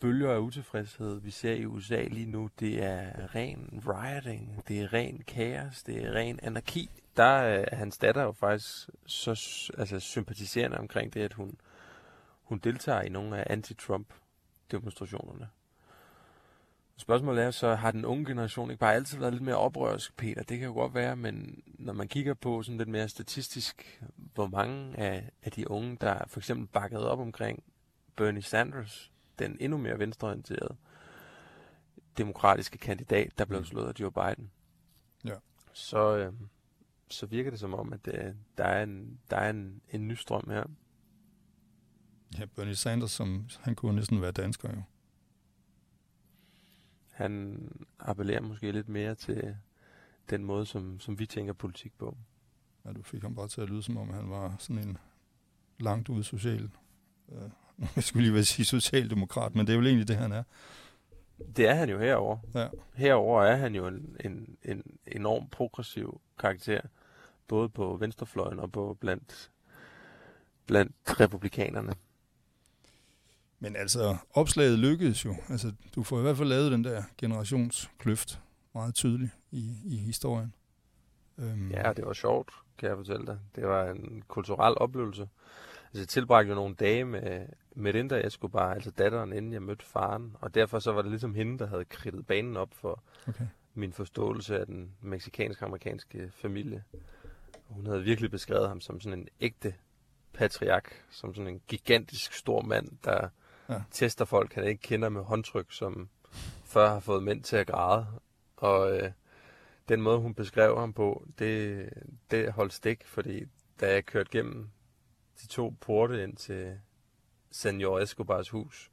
bølger 0.00 0.32
af 0.32 0.38
utilfredshed, 0.38 1.20
vi 1.20 1.30
ser 1.30 1.52
i 1.52 1.66
USA 1.66 2.02
lige 2.02 2.30
nu, 2.30 2.50
det 2.60 2.82
er 2.82 3.34
ren 3.34 3.82
rioting, 3.86 4.62
det 4.68 4.82
er 4.82 4.92
ren 4.92 5.22
kaos, 5.26 5.82
det 5.82 6.04
er 6.04 6.12
ren 6.12 6.40
anarki. 6.42 6.90
Der 7.16 7.24
er 7.24 7.76
hans 7.76 7.98
datter 7.98 8.22
jo 8.22 8.32
faktisk 8.32 8.88
så 9.06 9.30
altså, 9.78 10.00
sympatiserende 10.00 10.78
omkring 10.78 11.14
det, 11.14 11.20
at 11.22 11.32
hun, 11.32 11.56
hun 12.42 12.58
deltager 12.58 13.02
i 13.02 13.08
nogle 13.08 13.36
af 13.36 13.56
anti-Trump-demonstrationerne. 13.56 15.46
Spørgsmålet 17.02 17.44
er 17.44 17.50
så, 17.50 17.74
har 17.74 17.90
den 17.90 18.04
unge 18.04 18.24
generation 18.24 18.70
ikke 18.70 18.80
bare 18.80 18.94
altid 18.94 19.18
været 19.18 19.32
lidt 19.32 19.42
mere 19.42 19.56
oprørsk, 19.56 20.16
Peter? 20.16 20.42
Det 20.42 20.58
kan 20.58 20.68
jo 20.68 20.72
godt 20.72 20.94
være, 20.94 21.16
men 21.16 21.62
når 21.66 21.92
man 21.92 22.08
kigger 22.08 22.34
på 22.34 22.62
sådan 22.62 22.78
lidt 22.78 22.88
mere 22.88 23.08
statistisk, 23.08 24.02
hvor 24.34 24.46
mange 24.46 24.98
af, 24.98 25.30
af 25.42 25.52
de 25.52 25.70
unge, 25.70 25.96
der 26.00 26.24
for 26.26 26.40
eksempel 26.40 26.66
bakkede 26.66 27.10
op 27.10 27.18
omkring 27.18 27.62
Bernie 28.16 28.42
Sanders, 28.42 29.12
den 29.38 29.56
endnu 29.60 29.78
mere 29.78 29.98
venstreorienterede 29.98 30.76
demokratiske 32.18 32.78
kandidat, 32.78 33.38
der 33.38 33.44
blev 33.44 33.58
mm. 33.58 33.66
slået 33.66 33.88
af 33.88 34.00
Joe 34.00 34.12
Biden, 34.12 34.50
ja. 35.24 35.34
så, 35.72 36.16
øh, 36.16 36.32
så 37.08 37.26
virker 37.26 37.50
det 37.50 37.60
som 37.60 37.74
om, 37.74 37.92
at 37.92 38.08
øh, 38.08 38.34
der 38.58 38.64
er, 38.64 38.82
en, 38.82 39.20
der 39.30 39.36
er 39.36 39.50
en, 39.50 39.82
en 39.90 40.08
ny 40.08 40.14
strøm 40.14 40.50
her. 40.50 40.64
Ja, 42.38 42.44
Bernie 42.44 42.76
Sanders, 42.76 43.10
som, 43.10 43.48
han 43.60 43.74
kunne 43.74 43.96
næsten 43.96 44.22
være 44.22 44.32
dansker 44.32 44.70
jo. 44.70 44.82
Han 47.12 47.68
appellerer 47.98 48.40
måske 48.40 48.72
lidt 48.72 48.88
mere 48.88 49.14
til 49.14 49.56
den 50.30 50.44
måde, 50.44 50.66
som, 50.66 51.00
som 51.00 51.18
vi 51.18 51.26
tænker 51.26 51.52
politik 51.52 51.92
på. 51.98 52.16
Ja, 52.84 52.92
du 52.92 53.02
fik 53.02 53.22
ham 53.22 53.34
bare 53.34 53.48
til 53.48 53.60
at 53.60 53.70
lyde, 53.70 53.82
som 53.82 53.96
om 53.96 54.10
han 54.10 54.30
var 54.30 54.56
sådan 54.58 54.88
en 54.88 54.98
langt 55.78 56.08
ude 56.08 56.24
social, 56.24 56.70
øh, 57.32 57.50
jeg 57.96 58.04
skulle 58.04 58.22
lige 58.22 58.34
være 58.34 58.44
sige 58.44 58.66
socialdemokrat, 58.66 59.54
men 59.54 59.66
det 59.66 59.72
er 59.72 59.76
jo 59.76 59.82
egentlig 59.84 60.08
det, 60.08 60.16
han 60.16 60.32
er. 60.32 60.42
Det 61.56 61.68
er 61.68 61.74
han 61.74 61.90
jo 61.90 61.98
herover. 61.98 62.38
Ja. 62.54 62.68
Herover 62.94 63.42
er 63.42 63.56
han 63.56 63.74
jo 63.74 63.86
en, 63.86 64.16
en, 64.24 64.56
en 64.64 64.82
enorm 65.06 65.48
progressiv 65.48 66.20
karakter, 66.38 66.80
både 67.48 67.68
på 67.68 67.96
venstrefløjen 67.96 68.58
og 68.58 68.72
på 68.72 68.96
blandt, 69.00 69.50
blandt 70.66 71.20
republikanerne. 71.20 71.94
Men 73.62 73.76
altså, 73.76 74.16
opslaget 74.34 74.78
lykkedes 74.78 75.24
jo. 75.24 75.34
Altså, 75.48 75.72
du 75.94 76.02
får 76.02 76.18
i 76.18 76.22
hvert 76.22 76.36
fald 76.36 76.48
lavet 76.48 76.72
den 76.72 76.84
der 76.84 77.02
generationskløft 77.18 78.40
meget 78.74 78.94
tydelig 78.94 79.30
i, 79.50 79.76
i 79.84 79.96
historien. 79.96 80.54
Øhm. 81.38 81.70
Ja, 81.70 81.92
det 81.92 82.06
var 82.06 82.12
sjovt, 82.12 82.50
kan 82.78 82.88
jeg 82.88 82.96
fortælle 82.96 83.26
dig. 83.26 83.38
Det 83.56 83.66
var 83.66 83.90
en 83.90 84.22
kulturel 84.28 84.74
oplevelse. 84.74 85.28
Altså, 85.84 86.00
jeg 86.00 86.08
tilbragte 86.08 86.48
jo 86.48 86.54
nogle 86.54 86.74
dage 86.74 87.04
med 87.04 87.46
Merinda 87.74 88.26
Escobar, 88.26 88.74
altså 88.74 88.90
datteren, 88.90 89.32
inden 89.32 89.52
jeg 89.52 89.62
mødte 89.62 89.84
faren. 89.84 90.36
Og 90.40 90.54
derfor 90.54 90.78
så 90.78 90.92
var 90.92 91.02
det 91.02 91.10
ligesom 91.10 91.34
hende, 91.34 91.58
der 91.58 91.66
havde 91.66 91.84
kridtet 91.84 92.26
banen 92.26 92.56
op 92.56 92.74
for 92.74 93.02
okay. 93.28 93.46
min 93.74 93.92
forståelse 93.92 94.60
af 94.60 94.66
den 94.66 94.90
meksikansk-amerikanske 95.00 96.30
familie. 96.34 96.84
Hun 97.68 97.86
havde 97.86 98.02
virkelig 98.02 98.30
beskrevet 98.30 98.68
ham 98.68 98.80
som 98.80 99.00
sådan 99.00 99.18
en 99.18 99.28
ægte 99.40 99.74
patriark, 100.32 101.04
som 101.10 101.34
sådan 101.34 101.54
en 101.54 101.60
gigantisk 101.68 102.32
stor 102.32 102.62
mand, 102.62 102.88
der 103.04 103.28
ja. 103.72 103.82
tester 103.90 104.24
folk, 104.24 104.54
han 104.54 104.64
ikke 104.64 104.82
kender 104.82 105.08
med 105.08 105.22
håndtryk, 105.22 105.66
som 105.72 106.08
før 106.64 106.88
har 106.88 107.00
fået 107.00 107.22
mænd 107.22 107.42
til 107.42 107.56
at 107.56 107.66
græde. 107.66 108.06
Og 108.56 108.96
øh, 108.96 109.10
den 109.88 110.02
måde, 110.02 110.18
hun 110.18 110.34
beskrev 110.34 110.78
ham 110.78 110.92
på, 110.92 111.26
det, 111.38 111.88
det 112.30 112.52
holdt 112.52 112.72
stik, 112.72 113.06
fordi 113.06 113.44
da 113.80 113.92
jeg 113.92 114.06
kørte 114.06 114.30
gennem 114.30 114.70
de 115.42 115.46
to 115.46 115.74
porte 115.80 116.22
ind 116.22 116.36
til 116.36 116.80
Senor 117.50 117.98
Escobars 117.98 118.48
hus, 118.48 118.90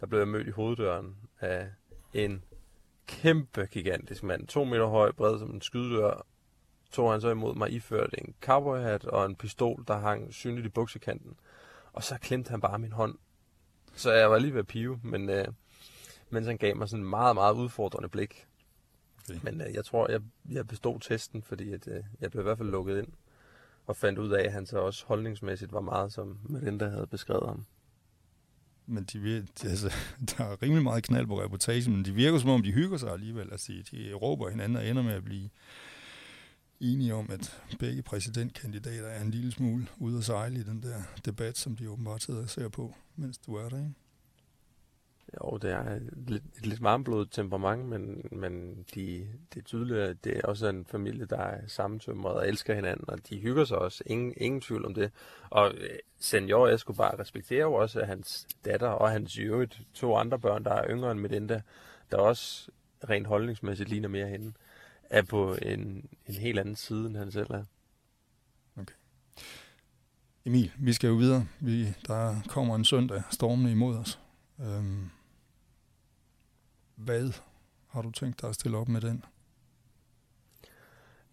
der 0.00 0.06
blev 0.06 0.18
jeg 0.18 0.28
mødt 0.28 0.46
i 0.46 0.50
hoveddøren 0.50 1.16
af 1.40 1.70
en 2.14 2.44
kæmpe 3.06 3.66
gigantisk 3.66 4.22
mand. 4.22 4.46
To 4.46 4.64
meter 4.64 4.86
høj, 4.86 5.12
bred 5.12 5.38
som 5.38 5.50
en 5.50 5.60
skydedør. 5.60 6.26
Tog 6.90 7.12
han 7.12 7.20
så 7.20 7.30
imod 7.30 7.54
mig 7.54 7.72
iført 7.72 8.14
en 8.18 8.34
cowboyhat 8.40 9.04
og 9.04 9.26
en 9.26 9.36
pistol, 9.36 9.84
der 9.88 9.98
hang 9.98 10.34
synligt 10.34 10.66
i 10.66 10.68
buksekanten. 10.68 11.36
Og 11.92 12.04
så 12.04 12.18
klemte 12.18 12.50
han 12.50 12.60
bare 12.60 12.78
min 12.78 12.92
hånd 12.92 13.18
så 14.00 14.12
jeg 14.12 14.30
var 14.30 14.38
lige 14.38 14.52
ved 14.52 14.60
at 14.60 14.66
pive, 14.66 15.00
men 15.02 15.30
øh, 15.30 15.44
mens 16.30 16.46
han 16.46 16.58
gav 16.58 16.76
mig 16.76 16.88
sådan 16.88 17.04
en 17.04 17.10
meget, 17.10 17.34
meget 17.36 17.54
udfordrende 17.54 18.08
blik. 18.08 18.46
Okay. 19.30 19.40
Men 19.42 19.60
øh, 19.60 19.74
jeg 19.74 19.84
tror, 19.84 20.10
jeg, 20.10 20.20
jeg 20.50 20.68
bestod 20.68 21.00
testen, 21.00 21.42
fordi 21.42 21.72
at, 21.72 21.88
øh, 21.88 22.02
jeg 22.20 22.30
blev 22.30 22.42
i 22.42 22.44
hvert 22.44 22.58
fald 22.58 22.70
lukket 22.70 22.98
ind 22.98 23.08
og 23.86 23.96
fandt 23.96 24.18
ud 24.18 24.30
af, 24.30 24.44
at 24.44 24.52
han 24.52 24.66
så 24.66 24.78
også 24.78 25.04
holdningsmæssigt 25.06 25.72
var 25.72 25.80
meget, 25.80 26.12
som 26.12 26.38
Melinda 26.48 26.88
havde 26.88 27.06
beskrevet 27.06 27.48
ham. 27.48 27.64
Men 28.86 29.04
de, 29.04 29.46
de, 29.62 29.68
altså, 29.68 29.94
der 30.30 30.44
er 30.44 30.62
rimelig 30.62 30.82
meget 30.82 31.04
knald 31.04 31.26
på 31.26 31.42
reportagen, 31.42 31.92
men 31.92 32.04
de 32.04 32.12
virker 32.12 32.38
som 32.38 32.50
om, 32.50 32.62
de 32.62 32.72
hygger 32.72 32.96
sig 32.96 33.12
alligevel. 33.12 33.48
Altså, 33.52 33.72
de, 33.72 33.82
de 33.82 34.12
råber 34.12 34.50
hinanden 34.50 34.76
og 34.76 34.86
ender 34.86 35.02
med 35.02 35.12
at 35.12 35.24
blive 35.24 35.50
enige 36.80 37.14
om, 37.14 37.30
at 37.30 37.62
begge 37.78 38.02
præsidentkandidater 38.02 39.08
er 39.08 39.22
en 39.22 39.30
lille 39.30 39.52
smule 39.52 39.86
ude 39.98 40.18
at 40.18 40.24
sejle 40.24 40.60
i 40.60 40.62
den 40.62 40.82
der 40.82 41.02
debat, 41.24 41.58
som 41.58 41.76
de 41.76 41.90
åbenbart 41.90 42.22
sidder 42.22 42.42
og 42.42 42.50
ser 42.50 42.68
på, 42.68 42.94
mens 43.16 43.38
du 43.38 43.54
er 43.54 43.68
der, 43.68 43.78
ikke? 43.78 43.94
Jo, 45.34 45.58
det 45.62 45.70
er 45.70 45.90
et 45.90 46.12
lidt, 46.28 46.42
et 46.58 46.66
lidt 46.66 46.82
varmblodet 46.82 47.30
temperament, 47.30 47.84
men, 47.88 48.28
men 48.32 48.84
de, 48.94 49.28
det 49.54 49.60
er 49.60 49.64
tydeligt, 49.64 49.98
at 49.98 50.24
det 50.24 50.36
er 50.36 50.42
også 50.42 50.68
en 50.68 50.84
familie, 50.84 51.24
der 51.24 51.38
er 51.38 51.66
sammentømret 51.66 52.34
og 52.34 52.48
elsker 52.48 52.74
hinanden, 52.74 53.10
og 53.10 53.28
de 53.28 53.40
hygger 53.40 53.64
sig 53.64 53.78
også. 53.78 54.02
Ingen, 54.06 54.34
ingen 54.36 54.60
tvivl 54.60 54.86
om 54.86 54.94
det. 54.94 55.10
Og 55.50 55.74
øh, 55.74 55.88
senior 56.20 56.68
Escobar 56.68 57.20
respekterer 57.20 57.62
jo 57.62 57.72
også 57.72 58.04
hans 58.04 58.46
datter 58.64 58.88
og 58.88 59.10
hans 59.10 59.36
i 59.36 59.42
øvrigt 59.42 59.80
to 59.94 60.16
andre 60.16 60.38
børn, 60.38 60.64
der 60.64 60.72
er 60.72 60.90
yngre 60.90 61.12
end 61.12 61.20
Medinda, 61.20 61.62
der 62.10 62.16
også 62.16 62.70
rent 63.08 63.26
holdningsmæssigt 63.26 63.88
ligner 63.88 64.08
mere 64.08 64.28
hende 64.28 64.52
er 65.10 65.22
på 65.22 65.54
en, 65.62 66.08
en 66.26 66.34
helt 66.34 66.58
anden 66.58 66.76
side, 66.76 67.06
end 67.06 67.16
han 67.16 67.32
selv 67.32 67.50
er. 67.50 67.64
Okay. 68.76 68.94
Emil, 70.44 70.72
vi 70.78 70.92
skal 70.92 71.08
jo 71.08 71.14
videre. 71.14 71.46
Vi, 71.60 71.84
der 72.06 72.40
kommer 72.48 72.74
en 72.74 72.84
søndag 72.84 73.22
stormende 73.30 73.72
imod 73.72 73.96
os. 73.96 74.20
Øhm, 74.60 75.10
hvad 76.94 77.32
har 77.88 78.02
du 78.02 78.10
tænkt 78.10 78.40
dig 78.40 78.48
at 78.48 78.54
stille 78.54 78.76
op 78.76 78.88
med 78.88 79.00
den? 79.00 79.24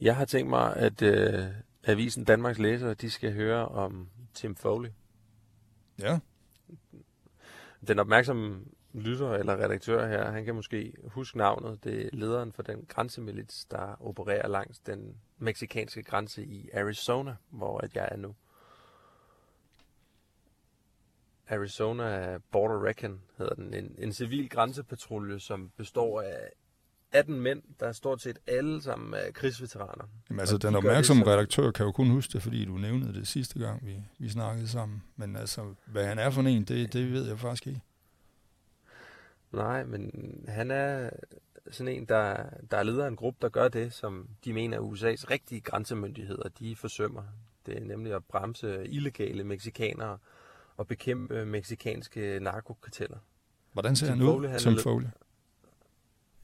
Jeg 0.02 0.16
har 0.16 0.26
tænkt 0.26 0.50
mig, 0.50 0.76
at 0.76 1.02
øh, 1.02 1.46
Avisen 1.84 2.24
Danmarks 2.24 2.60
læsere, 2.60 2.94
de 2.94 3.10
skal 3.10 3.34
høre 3.34 3.68
om 3.68 4.10
Tim 4.34 4.56
Foley. 4.56 4.90
Ja. 6.00 6.20
Den 7.88 8.00
opmærksomme 8.00 8.66
lytter 9.00 9.34
eller 9.34 9.54
redaktør 9.64 10.08
her, 10.08 10.32
han 10.32 10.46
kan 10.46 10.56
måske 10.56 10.94
huske 11.06 11.38
navnet. 11.38 11.84
Det 11.84 12.06
er 12.06 12.10
lederen 12.14 12.52
for 12.54 12.64
den 12.64 12.86
grænsemilits, 12.88 13.66
der 13.66 14.06
opererer 14.06 14.48
langs 14.48 14.80
den 14.80 15.16
meksikanske 15.38 16.04
grænse 16.04 16.44
i 16.46 16.70
Arizona, 16.74 17.36
hvor 17.50 17.78
at 17.78 17.96
jeg 17.96 18.08
er 18.12 18.18
nu. 18.18 18.36
Arizona 21.50 22.38
Border 22.52 22.84
Recon 22.86 23.22
hedder 23.38 23.56
den. 23.56 23.74
En, 23.74 23.96
en 23.98 24.14
civil 24.14 24.50
grænsepatrulje, 24.50 25.40
som 25.40 25.72
består 25.78 26.22
af 26.22 26.50
18 27.12 27.40
mænd, 27.40 27.64
der 27.80 27.88
er 27.88 27.92
stort 27.92 28.22
set 28.22 28.40
alle 28.48 28.82
sammen 28.82 29.14
er 29.14 29.32
krigsveteraner. 29.32 30.06
Jamen, 30.30 30.40
altså, 30.40 30.58
den 30.58 30.62
de 30.62 30.68
det, 30.68 30.78
opmærksomme 30.78 31.24
som- 31.24 31.28
redaktør 31.32 31.72
kan 31.72 31.86
jo 31.86 31.92
kun 31.92 32.10
huske 32.10 32.34
det, 32.34 32.42
fordi 32.42 32.66
du 32.66 32.72
nævnede 32.78 33.14
det 33.14 33.28
sidste 33.28 33.60
gang, 33.60 33.86
vi, 33.86 33.96
vi 34.20 34.30
snakkede 34.30 34.68
sammen. 34.68 35.04
Men 35.16 35.36
altså, 35.36 35.74
hvad 35.86 36.06
han 36.06 36.20
er 36.20 36.30
for 36.30 36.42
en, 36.42 36.64
det, 36.64 36.94
det 36.94 37.12
ved 37.12 37.28
jeg 37.28 37.40
faktisk 37.40 37.68
ikke. 37.68 37.82
Nej, 39.52 39.84
men 39.84 40.12
han 40.48 40.72
er 40.72 41.10
sådan 41.72 41.94
en, 41.94 42.06
der, 42.06 42.44
der 42.72 42.78
er 42.78 42.84
leder 42.84 43.04
af 43.04 43.08
en 43.08 43.16
gruppe, 43.16 43.38
der 43.42 43.50
gør 43.50 43.68
det, 43.68 43.94
som 43.94 44.30
de 44.46 44.54
mener 44.54 44.78
er 44.78 44.82
USA's 44.82 45.30
rigtige 45.32 45.62
grænsemyndigheder, 45.62 46.50
de 46.60 46.76
forsømmer. 46.76 47.24
Det 47.66 47.78
er 47.78 47.82
nemlig 47.86 48.14
at 48.14 48.26
bremse 48.26 48.88
illegale 48.88 49.44
meksikanere 49.44 50.18
og 50.78 50.88
bekæmpe 50.88 51.46
meksikanske 51.46 52.40
narkokarteller. 52.42 53.18
Hvordan 53.74 53.96
ser 53.96 54.06
Tim 54.06 54.18
han 54.18 54.22
ud, 54.28 54.34
Foley, 54.34 54.50
han 54.50 54.60
Tim 54.60 54.72
lidt- 54.72 54.84
Foley? 54.84 55.08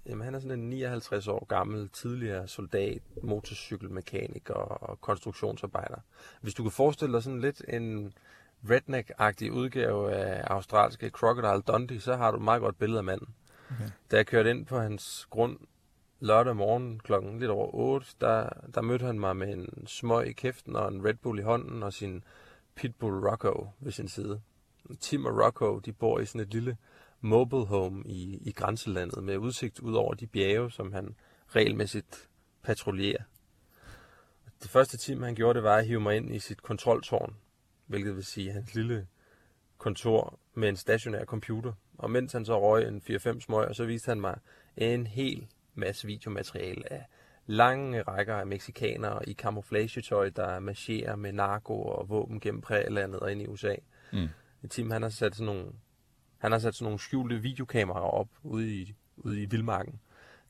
Jamen, 0.05 0.23
han 0.25 0.35
er 0.35 0.39
sådan 0.39 0.59
en 0.59 0.69
59 0.69 1.27
år 1.27 1.45
gammel, 1.45 1.89
tidligere 1.89 2.47
soldat, 2.47 3.01
motorcykelmekaniker 3.23 4.53
og 4.53 5.01
konstruktionsarbejder. 5.01 5.97
Hvis 6.41 6.53
du 6.53 6.63
kan 6.63 6.71
forestille 6.71 7.13
dig 7.13 7.23
sådan 7.23 7.41
lidt 7.41 7.61
en 7.67 8.13
redneck-agtig 8.69 9.51
udgave 9.51 10.13
af 10.13 10.43
australske 10.47 11.09
Crocodile 11.09 11.61
Dundee, 11.61 11.99
så 11.99 12.15
har 12.15 12.31
du 12.31 12.37
et 12.37 12.43
meget 12.43 12.61
godt 12.61 12.77
billede 12.77 12.97
af 12.97 13.03
manden. 13.03 13.27
Okay. 13.71 13.89
Da 14.11 14.15
jeg 14.15 14.25
kørte 14.25 14.49
ind 14.49 14.65
på 14.65 14.79
hans 14.79 15.27
grund 15.29 15.59
lørdag 16.19 16.55
morgen 16.55 16.99
klokken 16.99 17.39
lidt 17.39 17.51
over 17.51 17.75
8, 17.75 18.07
der, 18.21 18.49
der 18.75 18.81
mødte 18.81 19.05
han 19.05 19.19
mig 19.19 19.37
med 19.37 19.53
en 19.53 19.87
smøg 19.87 20.27
i 20.27 20.33
kæften 20.33 20.75
og 20.75 20.87
en 20.87 21.05
Red 21.05 21.13
Bull 21.13 21.39
i 21.39 21.41
hånden 21.41 21.83
og 21.83 21.93
sin 21.93 22.23
Pitbull 22.75 23.27
Rocco 23.27 23.67
ved 23.79 23.91
sin 23.91 24.07
side. 24.07 24.41
Tim 24.99 25.25
og 25.25 25.45
Rocco, 25.45 25.79
de 25.79 25.93
bor 25.93 26.19
i 26.19 26.25
sådan 26.25 26.41
et 26.41 26.53
lille 26.53 26.77
mobile 27.21 27.65
home 27.65 28.03
i, 28.05 28.37
i 28.41 28.51
grænselandet 28.51 29.23
med 29.23 29.37
udsigt 29.37 29.79
ud 29.79 29.93
over 29.93 30.13
de 30.13 30.27
bjerge, 30.27 30.71
som 30.71 30.93
han 30.93 31.15
regelmæssigt 31.47 32.29
patruljerer. 32.63 33.23
Det 34.63 34.71
første 34.71 34.97
Tim, 34.97 35.21
han 35.21 35.35
gjorde, 35.35 35.55
det 35.55 35.63
var 35.63 35.77
at 35.77 35.85
hive 35.85 35.99
mig 35.99 36.15
ind 36.15 36.35
i 36.35 36.39
sit 36.39 36.63
kontroltårn, 36.63 37.35
hvilket 37.87 38.15
vil 38.15 38.25
sige 38.25 38.51
hans 38.51 38.75
lille 38.75 39.07
kontor 39.77 40.39
med 40.53 40.69
en 40.69 40.75
stationær 40.75 41.25
computer. 41.25 41.73
Og 41.97 42.11
mens 42.11 42.33
han 42.33 42.45
så 42.45 42.61
røg 42.61 42.87
en 42.87 43.01
4-5 43.09 43.39
smøg, 43.39 43.75
så 43.75 43.85
viste 43.85 44.09
han 44.09 44.21
mig 44.21 44.39
en 44.77 45.07
hel 45.07 45.47
masse 45.75 46.07
videomateriale 46.07 46.93
af 46.93 47.05
lange 47.45 48.01
rækker 48.01 48.35
af 48.35 48.47
meksikanere 48.47 49.29
i 49.29 49.33
camouflagetøj, 49.33 50.29
der 50.29 50.59
marcherer 50.59 51.15
med 51.15 51.31
narko 51.31 51.81
og 51.81 52.09
våben 52.09 52.39
gennem 52.39 52.61
prælandet 52.61 53.19
og 53.19 53.31
ind 53.31 53.41
i 53.41 53.47
USA. 53.47 53.75
Mm. 54.13 54.27
Tim, 54.69 54.91
han 54.91 55.01
har 55.01 55.09
sat 55.09 55.35
sådan 55.35 55.45
nogle, 55.45 55.71
han 56.37 56.51
har 56.51 56.59
sat 56.59 56.75
sådan 56.75 56.85
nogle 56.85 56.99
skjulte 56.99 57.41
videokameraer 57.41 58.03
op 58.03 58.29
ude 58.43 58.75
i, 58.75 58.95
ude 59.17 59.41
i 59.41 59.45
vildmarken, 59.45 59.99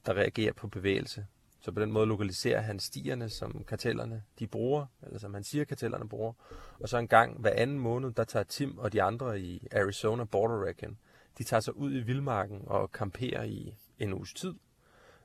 der 0.06 0.14
reagerer 0.14 0.54
på 0.54 0.68
bevægelse. 0.68 1.26
Så 1.66 1.72
på 1.72 1.82
den 1.82 1.92
måde 1.92 2.06
lokaliserer 2.06 2.62
han 2.62 2.80
stierne, 2.80 3.30
som 3.30 3.64
kartellerne 3.68 4.24
de 4.40 4.48
bruger, 4.48 4.86
eller 5.04 5.20
som 5.20 5.34
han 5.34 5.44
siger, 5.44 5.66
kartellerne 5.66 6.10
bruger. 6.10 6.34
Og 6.80 6.90
så 6.90 6.98
en 6.98 7.08
gang 7.08 7.40
hver 7.42 7.54
anden 7.56 7.80
måned, 7.80 8.12
der 8.12 8.24
tager 8.24 8.44
Tim 8.44 8.78
og 8.78 8.94
de 8.94 9.02
andre 9.04 9.42
i 9.42 9.68
Arizona 9.72 10.24
Border 10.24 10.66
Recon, 10.66 10.98
de 11.38 11.44
tager 11.44 11.62
sig 11.62 11.78
ud 11.78 11.94
i 11.94 12.00
vildmarken 12.00 12.62
og 12.66 12.92
kamperer 12.92 13.44
i 13.44 13.74
en 14.00 14.14
uges 14.14 14.34
tid, 14.34 14.54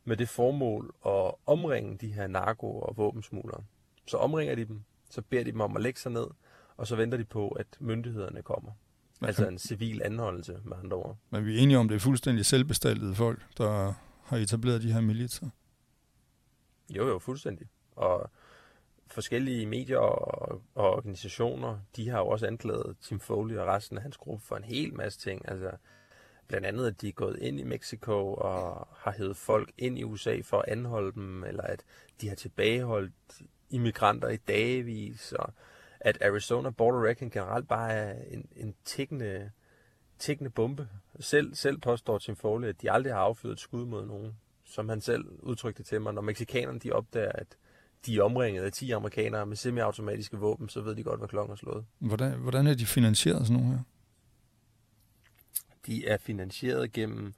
med 0.04 0.16
det 0.16 0.28
formål 0.28 0.94
at 1.06 1.34
omringe 1.46 1.96
de 2.00 2.12
her 2.12 2.26
narko- 2.26 2.80
og 2.80 2.96
våbensmuglere. 2.96 3.62
Så 4.06 4.16
omringer 4.16 4.54
de 4.54 4.64
dem, 4.64 4.82
så 5.10 5.22
beder 5.22 5.44
de 5.44 5.52
dem 5.52 5.60
om 5.60 5.76
at 5.76 5.82
lægge 5.82 6.00
sig 6.00 6.12
ned, 6.12 6.26
og 6.76 6.86
så 6.86 6.96
venter 6.96 7.18
de 7.18 7.24
på, 7.24 7.48
at 7.48 7.66
myndighederne 7.80 8.42
kommer. 8.42 8.70
Men, 9.20 9.28
Altså 9.28 9.48
en 9.48 9.58
civil 9.58 10.02
anholdelse, 10.04 10.58
med 10.64 10.76
andre 10.82 10.96
ord. 10.96 11.16
men 11.30 11.46
vi 11.46 11.58
er 11.58 11.62
enige 11.62 11.78
om, 11.78 11.88
det 11.88 11.94
er 11.94 11.98
fuldstændig 12.00 12.46
selvbestaltede 12.46 13.14
folk, 13.14 13.42
der 13.58 13.94
har 14.24 14.36
etableret 14.36 14.82
de 14.82 14.92
her 14.92 15.00
militser. 15.00 15.48
Jo, 16.90 17.08
jo, 17.08 17.18
fuldstændig. 17.18 17.68
Og 17.96 18.30
forskellige 19.06 19.66
medier 19.66 19.98
og, 19.98 20.62
og 20.74 20.90
organisationer, 20.90 21.78
de 21.96 22.08
har 22.08 22.18
jo 22.18 22.26
også 22.26 22.46
anklaget 22.46 22.96
Tim 23.00 23.20
Foley 23.20 23.56
og 23.56 23.66
resten 23.66 23.96
af 23.96 24.02
hans 24.02 24.16
gruppe 24.16 24.44
for 24.44 24.56
en 24.56 24.64
hel 24.64 24.94
masse 24.94 25.18
ting. 25.18 25.48
Altså, 25.48 25.70
blandt 26.48 26.66
andet, 26.66 26.86
at 26.86 27.00
de 27.00 27.08
er 27.08 27.12
gået 27.12 27.38
ind 27.38 27.60
i 27.60 27.64
Mexico 27.64 28.34
og 28.34 28.88
har 28.96 29.14
hævet 29.18 29.36
folk 29.36 29.72
ind 29.78 29.98
i 29.98 30.04
USA 30.04 30.40
for 30.44 30.58
at 30.58 30.68
anholde 30.68 31.12
dem, 31.12 31.44
eller 31.44 31.62
at 31.62 31.84
de 32.20 32.28
har 32.28 32.36
tilbageholdt 32.36 33.12
immigranter 33.70 34.28
i 34.28 34.36
dagevis, 34.36 35.32
og 35.32 35.52
at 36.00 36.22
Arizona 36.22 36.70
Border 36.70 37.08
Recon 37.08 37.30
generelt 37.30 37.68
bare 37.68 37.92
er 37.92 38.22
en, 38.22 38.48
en 38.56 38.74
tækkende, 38.84 39.50
tækkende 40.18 40.50
bombe. 40.50 40.88
Selv, 41.20 41.54
selv 41.54 41.78
påstår 41.78 42.18
Tim 42.18 42.36
Foley, 42.36 42.68
at 42.68 42.82
de 42.82 42.90
aldrig 42.90 43.12
har 43.12 43.20
affyret 43.20 43.52
et 43.52 43.60
skud 43.60 43.86
mod 43.86 44.06
nogen, 44.06 44.36
som 44.68 44.88
han 44.88 45.00
selv 45.00 45.24
udtrykte 45.42 45.82
til 45.82 46.00
mig. 46.00 46.14
Når 46.14 46.22
mexikanerne 46.22 46.78
de 46.78 46.92
opdager, 46.92 47.32
at 47.34 47.56
de 48.06 48.16
er 48.16 48.22
omringet 48.22 48.62
af 48.62 48.72
10 48.72 48.90
amerikanere 48.90 49.46
med 49.46 49.56
semiautomatiske 49.56 50.36
våben, 50.36 50.68
så 50.68 50.80
ved 50.80 50.94
de 50.94 51.02
godt, 51.02 51.20
hvad 51.20 51.28
klokken 51.28 51.52
er 51.52 51.56
slået. 51.56 51.84
Hvordan, 51.98 52.32
hvordan 52.32 52.66
er 52.66 52.74
de 52.74 52.86
finansieret, 52.86 53.46
sådan 53.46 53.62
nogle 53.62 53.76
her? 53.76 53.82
De 55.86 56.06
er 56.06 56.16
finansieret 56.16 56.92
gennem 56.92 57.34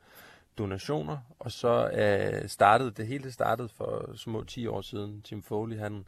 donationer, 0.59 1.19
og 1.39 1.53
så 1.53 1.91
er 1.93 2.47
startet, 2.47 2.97
det 2.97 3.07
hele 3.07 3.33
startede 3.33 3.69
for 3.69 4.17
små 4.17 4.45
10 4.45 4.67
år 4.67 4.81
siden. 4.81 5.23
Tim 5.23 5.43
Foley, 5.43 5.79
han, 5.79 6.07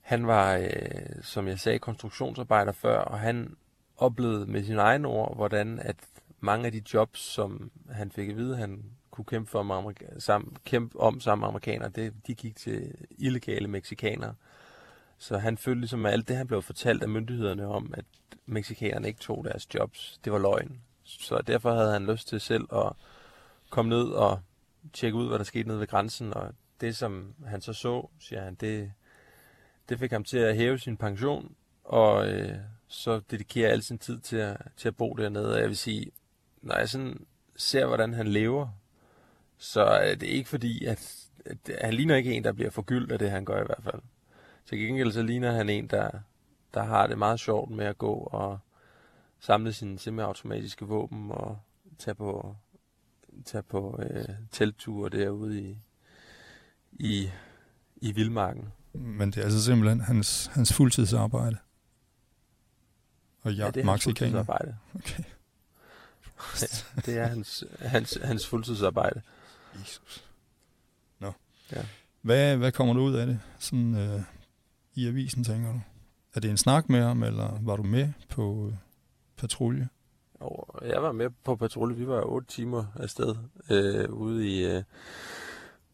han 0.00 0.26
var, 0.26 0.56
øh, 0.56 0.68
som 1.22 1.48
jeg 1.48 1.58
sagde, 1.58 1.78
konstruktionsarbejder 1.78 2.72
før, 2.72 2.98
og 2.98 3.18
han 3.18 3.56
oplevede 3.96 4.46
med 4.46 4.64
sine 4.64 4.80
egne 4.80 5.08
ord, 5.08 5.36
hvordan 5.36 5.78
at 5.78 5.96
mange 6.40 6.66
af 6.66 6.72
de 6.72 6.82
jobs, 6.94 7.20
som 7.20 7.70
han 7.90 8.10
fik 8.10 8.28
at 8.28 8.36
vide, 8.36 8.56
han 8.56 8.84
kunne 9.24 9.38
kæmpe, 9.38 9.50
for 9.50 9.62
med 9.62 9.74
amerika- 9.74 10.18
sammen, 10.20 10.56
kæmpe 10.64 11.00
om 11.00 11.20
sammen 11.20 11.40
med 11.40 11.48
amerikanere, 11.48 11.88
det, 11.88 12.14
de 12.26 12.34
gik 12.34 12.56
til 12.56 12.94
illegale 13.10 13.68
meksikanere. 13.68 14.34
Så 15.18 15.38
han 15.38 15.58
følte 15.58 15.80
ligesom, 15.80 16.06
at 16.06 16.12
alt 16.12 16.28
det, 16.28 16.36
han 16.36 16.46
blev 16.46 16.62
fortalt 16.62 17.02
af 17.02 17.08
myndighederne 17.08 17.66
om, 17.66 17.94
at 17.96 18.04
meksikanerne 18.46 19.08
ikke 19.08 19.20
tog 19.20 19.44
deres 19.44 19.74
jobs, 19.74 20.20
det 20.24 20.32
var 20.32 20.38
løgn. 20.38 20.80
Så 21.04 21.42
derfor 21.46 21.74
havde 21.74 21.92
han 21.92 22.06
lyst 22.06 22.28
til 22.28 22.40
selv 22.40 22.64
at 22.72 22.92
komme 23.70 23.88
ned 23.88 24.04
og 24.04 24.40
tjekke 24.92 25.18
ud, 25.18 25.28
hvad 25.28 25.38
der 25.38 25.44
skete 25.44 25.68
nede 25.68 25.80
ved 25.80 25.86
grænsen. 25.86 26.34
Og 26.34 26.54
det, 26.80 26.96
som 26.96 27.34
han 27.46 27.60
så 27.60 27.72
så, 27.72 28.08
siger 28.20 28.44
han, 28.44 28.54
det, 28.54 28.92
det 29.88 29.98
fik 29.98 30.12
ham 30.12 30.24
til 30.24 30.38
at 30.38 30.56
hæve 30.56 30.78
sin 30.78 30.96
pension, 30.96 31.54
og 31.84 32.28
øh, 32.28 32.56
så 32.88 33.20
dedikere 33.30 33.68
al 33.68 33.82
sin 33.82 33.98
tid 33.98 34.18
til 34.18 34.36
at, 34.36 34.56
til 34.76 34.88
at 34.88 34.96
bo 34.96 35.14
dernede. 35.14 35.54
Og 35.54 35.60
jeg 35.60 35.68
vil 35.68 35.76
sige, 35.76 36.10
når 36.62 36.76
jeg 36.76 36.88
sådan 36.88 37.26
ser, 37.56 37.86
hvordan 37.86 38.14
han 38.14 38.28
lever, 38.28 38.68
så 39.58 39.80
er 39.80 40.14
det 40.14 40.26
ikke 40.26 40.48
fordi, 40.48 40.84
at, 40.84 41.26
at 41.44 41.58
han 41.80 41.94
ligner 41.94 42.16
ikke 42.16 42.32
en, 42.32 42.44
der 42.44 42.52
bliver 42.52 42.70
forgyldt 42.70 43.12
af 43.12 43.18
det, 43.18 43.30
han 43.30 43.44
gør 43.44 43.62
i 43.62 43.66
hvert 43.66 43.82
fald. 43.82 44.02
Til 44.66 44.78
gengæld 44.78 45.12
så 45.12 45.22
ligner 45.22 45.52
han 45.52 45.68
en, 45.68 45.86
der, 45.86 46.10
der 46.74 46.82
har 46.82 47.06
det 47.06 47.18
meget 47.18 47.40
sjovt 47.40 47.70
med 47.70 47.84
at 47.84 47.98
gå 47.98 48.12
og 48.14 48.58
samle 49.40 49.72
sine 49.72 49.98
semiautomatiske 49.98 50.84
våben 50.84 51.30
og 51.30 51.58
tage 51.98 52.14
på, 52.14 52.56
tage 53.44 53.62
på 53.62 54.00
øh, 54.02 54.28
teltture 54.52 55.10
derude 55.10 55.60
i, 55.60 55.78
i, 56.92 57.30
i 57.96 58.12
vildmarken. 58.12 58.72
Men 58.92 59.30
det 59.30 59.38
er 59.38 59.44
altså 59.44 59.64
simpelthen 59.64 60.00
hans, 60.00 60.46
hans 60.46 60.72
fuldtidsarbejde. 60.72 61.56
Og 63.42 63.54
ja, 63.54 63.64
Ja, 63.64 63.70
det 63.70 63.80
er 63.80 63.90
hans 63.90 64.04
fuldtidsarbejde. 64.04 64.76
Okay. 64.94 65.22
Det 67.06 67.18
er 67.18 67.26
hans, 67.26 67.64
hans, 67.80 68.18
hans 68.24 68.46
fuldtidsarbejde. 68.46 69.22
Jesus. 69.80 70.24
Nå. 71.18 71.32
Ja. 71.72 71.86
Hvad, 72.20 72.56
hvad 72.56 72.72
kommer 72.72 72.94
du 72.94 73.00
ud 73.00 73.14
af 73.14 73.26
det, 73.26 73.40
sådan 73.58 73.94
øh, 73.94 74.20
i 74.94 75.08
avisen, 75.08 75.44
tænker 75.44 75.72
du? 75.72 75.80
Er 76.34 76.40
det 76.40 76.50
en 76.50 76.56
snak 76.56 76.88
med 76.88 77.02
ham, 77.02 77.22
eller 77.22 77.58
var 77.62 77.76
du 77.76 77.82
med 77.82 78.12
på 78.28 78.66
øh, 78.66 78.76
patrulje? 79.36 79.88
Og 80.34 80.82
jeg 80.86 81.02
var 81.02 81.12
med 81.12 81.30
på 81.44 81.56
patrulje. 81.56 81.96
Vi 81.96 82.06
var 82.06 82.22
8 82.22 82.48
timer 82.48 82.84
afsted 82.96 83.36
øh, 83.70 84.10
ude 84.10 84.48
i 84.48 84.66
øh, 84.66 84.82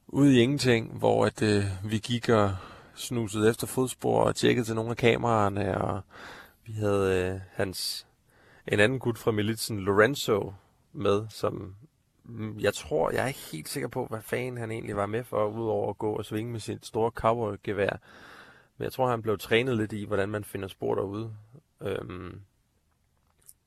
ude 0.07 0.35
i 0.35 0.41
ingenting, 0.41 0.99
hvor 0.99 1.27
at 1.27 1.43
øh, 1.43 1.65
vi 1.85 1.99
gik 1.99 2.29
og 2.29 2.57
snusede 2.95 3.51
efter 3.51 3.67
fodspor 3.67 4.25
og 4.25 4.37
tjekkede 4.37 4.67
til 4.67 4.75
nogle 4.75 4.91
af 4.91 4.97
kameraerne, 4.97 5.79
og 5.81 6.01
vi 6.67 6.73
havde 6.73 7.33
øh, 7.35 7.41
hans 7.53 8.07
en 8.69 8.81
anden 8.81 8.99
gut 8.99 9.19
fra 9.19 9.31
militsen, 9.31 9.81
Lorenzo, 9.81 10.53
med, 10.93 11.27
som 11.29 11.75
Mm, 12.25 12.59
jeg 12.59 12.75
tror, 12.75 13.11
jeg 13.11 13.23
er 13.23 13.29
ikke 13.29 13.49
helt 13.53 13.69
sikker 13.69 13.89
på, 13.89 14.07
hvad 14.07 14.21
fanden 14.23 14.57
han 14.57 14.71
egentlig 14.71 14.97
var 14.97 15.07
med 15.07 15.25
for, 15.25 15.49
udover 15.49 15.91
at 15.91 15.99
gå 15.99 16.13
og 16.13 16.25
svinge 16.25 16.53
med 16.53 16.61
sit 16.61 16.87
store 16.87 17.11
cowboygevær. 17.11 18.01
Men 18.77 18.85
jeg 18.85 18.93
tror, 18.93 19.09
han 19.09 19.23
blev 19.23 19.39
trænet 19.39 19.77
lidt 19.77 19.93
i, 19.93 20.05
hvordan 20.05 20.29
man 20.29 20.45
finder 20.45 20.69
spor 20.69 20.95
derude. 20.95 21.37
Øhm, 21.81 22.41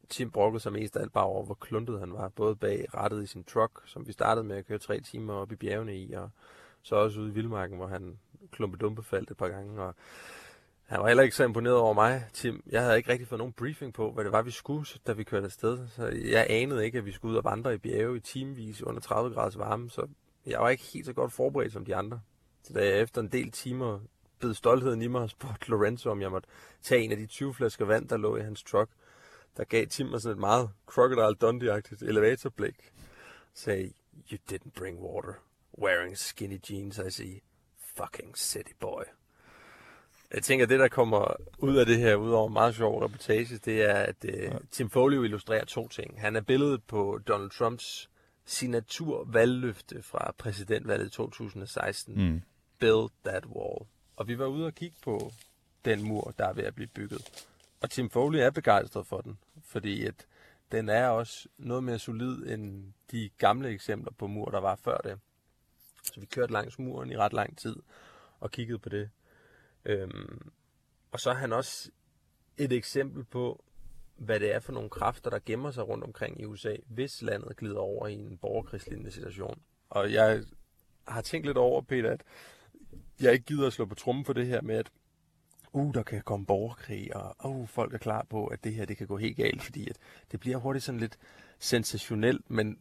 Tim 0.10 0.32
brokkede 0.32 0.64
sig 0.64 0.72
mest 0.72 0.98
af 0.98 1.02
alt 1.02 1.14
bare 1.14 1.26
over, 1.26 1.46
hvor 1.46 1.56
kluntet 1.56 2.00
han 2.00 2.14
var. 2.14 2.28
Både 2.30 2.56
bag 2.56 2.86
rettet 2.94 3.24
i 3.24 3.28
sin 3.28 3.44
truck, 3.44 3.82
som 3.86 4.08
vi 4.08 4.12
startede 4.12 4.48
med 4.48 4.58
at 4.58 4.66
køre 4.66 4.78
tre 4.78 5.00
timer 5.00 5.34
op 5.34 5.52
i 5.52 5.56
bjergene 5.56 5.98
i, 5.98 6.14
og 6.14 6.30
så 6.82 6.96
også 6.96 7.20
ude 7.20 7.30
i 7.30 7.34
Vildmarken, 7.34 7.78
hvor 7.78 7.88
han 7.88 8.20
klumpe 8.52 9.04
faldt 9.04 9.32
et 9.32 9.38
par 9.38 9.48
gange. 9.48 9.82
Og 9.82 9.96
han 10.88 11.00
var 11.00 11.08
heller 11.08 11.24
ikke 11.24 11.36
så 11.36 11.44
imponeret 11.44 11.76
over 11.76 11.94
mig, 11.94 12.24
Tim. 12.34 12.64
Jeg 12.70 12.84
havde 12.84 12.98
ikke 12.98 13.12
rigtig 13.12 13.28
fået 13.28 13.40
nogen 13.40 13.54
briefing 13.54 13.94
på, 13.94 14.12
hvad 14.12 14.24
det 14.24 14.32
var, 14.32 14.42
vi 14.42 14.52
skulle, 14.52 14.86
da 15.08 15.14
vi 15.14 15.24
kørte 15.24 15.46
afsted. 15.46 15.88
Så 15.88 16.08
jeg 16.08 16.48
anede 16.50 16.86
ikke, 16.86 16.98
at 16.98 17.06
vi 17.06 17.12
skulle 17.12 17.32
ud 17.32 17.38
og 17.38 17.44
vandre 17.44 17.74
i 17.74 17.78
bjerge 17.78 18.18
i 18.18 18.20
timevis 18.20 18.84
under 18.84 19.02
30 19.02 19.36
graders 19.36 19.58
varme, 19.58 19.90
så 19.90 20.08
jeg 20.46 20.60
var 20.60 20.70
ikke 20.70 20.84
helt 20.84 21.06
så 21.06 21.14
godt 21.14 21.32
forberedt 21.32 21.74
som 21.74 21.86
de 21.86 21.96
andre. 21.96 22.22
Så 22.64 22.74
da 22.74 22.86
jeg 22.86 23.02
efter 23.02 23.22
en 23.22 23.28
del 23.28 23.52
timer 23.52 24.00
bed 24.40 24.54
stoltheden 24.54 25.02
i 25.02 25.08
mig 25.08 25.22
og 25.22 25.30
spurgte 25.30 25.70
Lorenzo, 25.70 26.10
om 26.10 26.22
jeg 26.22 26.32
måtte 26.32 26.50
tage 26.82 27.02
en 27.02 27.12
af 27.12 27.18
de 27.18 27.26
20 27.26 27.54
flasker 27.54 27.86
vand, 27.86 28.10
der 28.10 28.18
lå 28.18 28.38
i 28.38 28.42
hans 28.42 28.64
truck, 28.64 28.92
der 29.58 29.64
gav 29.64 29.88
Tim 29.88 30.08
mig 30.08 30.22
sådan 30.22 30.34
et 30.34 30.40
meget 30.40 30.70
Crocodile 30.86 31.36
Dundee-agtigt 31.44 32.10
elevatorblik. 32.10 32.94
Sagde, 33.54 33.94
you 34.32 34.38
didn't 34.52 34.72
bring 34.80 35.00
water. 35.00 35.34
Wearing 35.82 36.18
skinny 36.18 36.60
jeans, 36.70 36.98
I 36.98 37.10
see. 37.10 37.42
Fucking 37.96 38.38
city 38.38 38.74
boy. 38.80 39.04
Jeg 40.34 40.44
tænker, 40.44 40.66
at 40.66 40.70
det, 40.70 40.80
der 40.80 40.88
kommer 40.88 41.36
ud 41.58 41.76
af 41.76 41.86
det 41.86 41.98
her, 41.98 42.16
ud 42.16 42.32
over 42.32 42.50
meget 42.50 42.76
sjov 42.76 43.04
reportage, 43.04 43.58
det 43.58 43.90
er, 43.90 43.94
at 43.94 44.16
ja. 44.24 44.50
Tim 44.72 44.90
Foley 44.90 45.24
illustrerer 45.24 45.66
to 45.66 45.88
ting. 45.88 46.22
Han 46.22 46.36
er 46.36 46.42
billedet 46.42 46.84
på 46.84 47.20
Donald 47.28 47.50
Trumps 47.50 48.10
signaturvalgløfte 48.46 50.04
fra 50.04 50.34
præsidentvalget 50.38 51.12
2016. 51.12 52.16
Mm. 52.16 52.42
Build 52.80 53.10
that 53.26 53.46
wall. 53.46 53.88
Og 54.16 54.28
vi 54.28 54.40
var 54.40 54.46
ude 54.46 54.66
og 54.66 54.76
kigge 54.76 54.98
på 55.04 55.32
den 55.86 56.04
mur, 56.04 56.34
der 56.38 56.46
er 56.46 56.54
ved 56.54 56.64
at 56.64 56.76
blive 56.76 56.88
bygget. 56.88 57.46
Og 57.82 57.90
Tim 57.90 58.10
Foley 58.10 58.40
er 58.40 58.50
begejstret 58.50 59.08
for 59.08 59.22
den, 59.22 59.38
fordi 59.64 60.06
at 60.06 60.26
den 60.72 60.90
er 60.90 61.08
også 61.08 61.48
noget 61.58 61.84
mere 61.84 62.00
solid 62.00 62.46
end 62.48 62.94
de 63.12 63.30
gamle 63.38 63.70
eksempler 63.70 64.12
på 64.12 64.28
mur, 64.28 64.46
der 64.46 64.60
var 64.60 64.76
før 64.76 64.98
det. 64.98 65.20
Så 66.04 66.20
vi 66.20 66.26
kørte 66.26 66.54
langs 66.54 66.80
muren 66.80 67.12
i 67.12 67.18
ret 67.18 67.34
lang 67.34 67.58
tid 67.58 67.76
og 68.40 68.52
kiggede 68.52 68.80
på 68.80 68.90
det. 68.90 69.10
Øhm, 69.88 70.52
og 71.12 71.20
så 71.20 71.30
er 71.30 71.34
han 71.34 71.54
også 71.54 71.92
et 72.58 72.74
eksempel 72.74 73.24
på, 73.24 73.64
hvad 74.18 74.40
det 74.40 74.56
er 74.56 74.60
for 74.60 74.72
nogle 74.72 74.90
kræfter, 74.90 75.30
der 75.30 75.40
gemmer 75.46 75.72
sig 75.72 75.88
rundt 75.88 76.04
omkring 76.04 76.42
i 76.42 76.46
USA, 76.46 76.76
hvis 76.88 77.22
landet 77.22 77.58
glider 77.58 77.80
over 77.80 78.08
i 78.08 78.14
en 78.14 78.38
borgerkrigslignende 78.38 79.12
situation. 79.12 79.62
Og 79.90 80.14
jeg 80.14 80.44
har 81.08 81.22
tænkt 81.22 81.46
lidt 81.46 81.58
over, 81.58 81.82
Peter, 81.82 82.12
at 82.12 82.24
jeg 83.22 83.34
ikke 83.34 83.46
gider 83.46 83.68
at 83.68 83.74
slå 83.74 83.86
på 83.86 83.96
trummen 83.96 84.26
for 84.26 84.34
det 84.34 84.48
her 84.48 84.62
med, 84.62 84.76
at 84.76 84.92
uh, 85.74 85.94
der 85.94 86.04
kan 86.04 86.22
komme 86.22 86.46
borgerkrig, 86.46 87.16
og 87.16 87.50
uh, 87.50 87.68
folk 87.68 87.94
er 87.94 87.98
klar 87.98 88.26
på, 88.30 88.48
at 88.48 88.64
det 88.64 88.74
her 88.74 88.86
det 88.86 88.98
kan 88.98 89.08
gå 89.08 89.18
helt 89.18 89.38
galt, 89.38 89.62
fordi 89.62 89.90
at 89.90 89.98
det 90.32 90.40
bliver 90.40 90.58
hurtigt 90.58 90.86
sådan 90.86 91.00
lidt 91.00 91.18
sensationelt, 91.60 92.50
men 92.50 92.80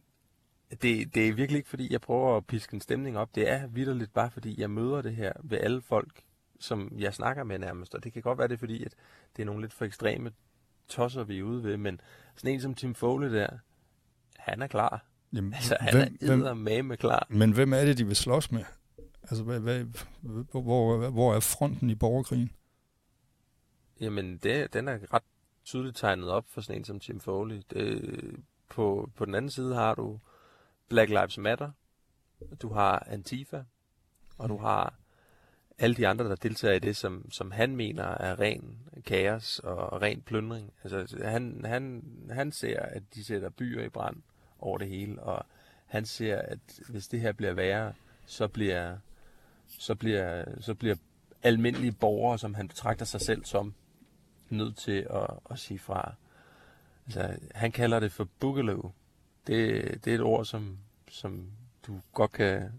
det, 0.81 1.15
det 1.15 1.27
er 1.27 1.33
virkelig 1.33 1.57
ikke, 1.57 1.69
fordi 1.69 1.93
jeg 1.93 2.01
prøver 2.01 2.37
at 2.37 2.47
piske 2.47 2.73
en 2.73 2.81
stemning 2.81 3.17
op. 3.17 3.35
Det 3.35 3.49
er 3.49 3.67
vidderligt 3.67 4.13
bare, 4.13 4.31
fordi 4.31 4.61
jeg 4.61 4.69
møder 4.69 5.01
det 5.01 5.15
her 5.15 5.33
ved 5.43 5.57
alle 5.57 5.81
folk, 5.81 6.23
som 6.59 6.91
jeg 6.97 7.13
snakker 7.13 7.43
med 7.43 7.59
nærmest. 7.59 7.95
Og 7.95 8.03
det 8.03 8.13
kan 8.13 8.21
godt 8.21 8.37
være, 8.37 8.47
det 8.47 8.53
er 8.53 8.59
fordi, 8.59 8.83
at 8.83 8.93
det 9.35 9.41
er 9.41 9.45
nogle 9.45 9.61
lidt 9.61 9.73
for 9.73 9.85
ekstreme 9.85 10.31
tosser, 10.87 11.23
vi 11.23 11.39
er 11.39 11.43
ude 11.43 11.63
ved. 11.63 11.77
Men 11.77 12.01
sådan 12.35 12.53
en 12.53 12.61
som 12.61 12.75
Tim 12.75 12.95
Foley 12.95 13.33
der, 13.33 13.47
han 14.37 14.61
er 14.61 14.67
klar. 14.67 15.05
Jamen, 15.33 15.53
altså, 15.53 15.77
han 15.79 16.17
hvem, 16.21 16.67
er 16.67 16.81
med 16.81 16.97
klar. 16.97 17.27
Men 17.29 17.51
hvem 17.51 17.73
er 17.73 17.85
det, 17.85 17.97
de 17.97 18.05
vil 18.05 18.15
slås 18.15 18.51
med? 18.51 18.63
Altså, 19.23 19.43
hvad, 19.43 19.59
hvad, 19.59 19.85
hvor, 20.51 21.09
hvor 21.09 21.35
er 21.35 21.39
fronten 21.39 21.89
i 21.89 21.95
borgerkrigen? 21.95 22.51
Jamen, 23.99 24.37
det, 24.37 24.73
den 24.73 24.87
er 24.87 25.13
ret 25.13 25.23
tydeligt 25.65 25.97
tegnet 25.97 26.29
op 26.29 26.45
for 26.47 26.61
sådan 26.61 26.81
en 26.81 26.85
som 26.85 26.99
Tim 26.99 27.19
Foley. 27.19 27.61
Det, 27.69 28.43
på, 28.69 29.09
på 29.15 29.25
den 29.25 29.35
anden 29.35 29.51
side 29.51 29.75
har 29.75 29.95
du 29.95 30.19
Black 30.89 31.09
Lives 31.09 31.37
Matter, 31.37 31.71
du 32.61 32.73
har 32.73 33.03
Antifa, 33.07 33.63
og 34.37 34.49
du 34.49 34.57
har 34.57 34.93
alle 35.79 35.95
de 35.95 36.07
andre, 36.07 36.25
der 36.25 36.35
deltager 36.35 36.73
i 36.73 36.79
det, 36.79 36.95
som, 36.95 37.31
som 37.31 37.51
han 37.51 37.75
mener 37.75 38.03
er 38.03 38.39
ren 38.39 38.77
kaos 39.05 39.59
og 39.59 40.01
ren 40.01 40.21
plyndring. 40.21 40.73
Altså, 40.83 41.17
han, 41.23 41.61
han, 41.65 42.03
han 42.31 42.51
ser, 42.51 42.79
at 42.79 43.03
de 43.15 43.23
sætter 43.23 43.49
byer 43.49 43.83
i 43.83 43.89
brand 43.89 44.17
over 44.59 44.77
det 44.77 44.87
hele, 44.87 45.21
og 45.21 45.45
han 45.85 46.05
ser, 46.05 46.37
at 46.37 46.59
hvis 46.89 47.07
det 47.07 47.19
her 47.19 47.31
bliver 47.31 47.53
værre, 47.53 47.93
så 48.25 48.47
bliver, 48.47 48.97
så 49.67 49.95
bliver, 49.95 50.43
så 50.61 50.73
bliver 50.73 50.95
almindelige 51.43 51.91
borgere, 51.91 52.39
som 52.39 52.53
han 52.53 52.67
betragter 52.67 53.05
sig 53.05 53.21
selv 53.21 53.45
som, 53.45 53.73
nødt 54.49 54.77
til 54.77 55.07
at, 55.09 55.29
at 55.51 55.59
sige 55.59 55.79
fra. 55.79 56.13
Altså, 57.05 57.37
han 57.55 57.71
kalder 57.71 57.99
det 57.99 58.11
for 58.11 58.27
boogaloo. 58.39 58.91
Det, 59.47 59.83
det 60.05 60.11
er 60.11 60.15
et 60.15 60.21
ord, 60.21 60.45
som, 60.45 60.77
som 61.09 61.51
du 61.87 62.01
godt 62.13 62.31
kan 62.31 62.71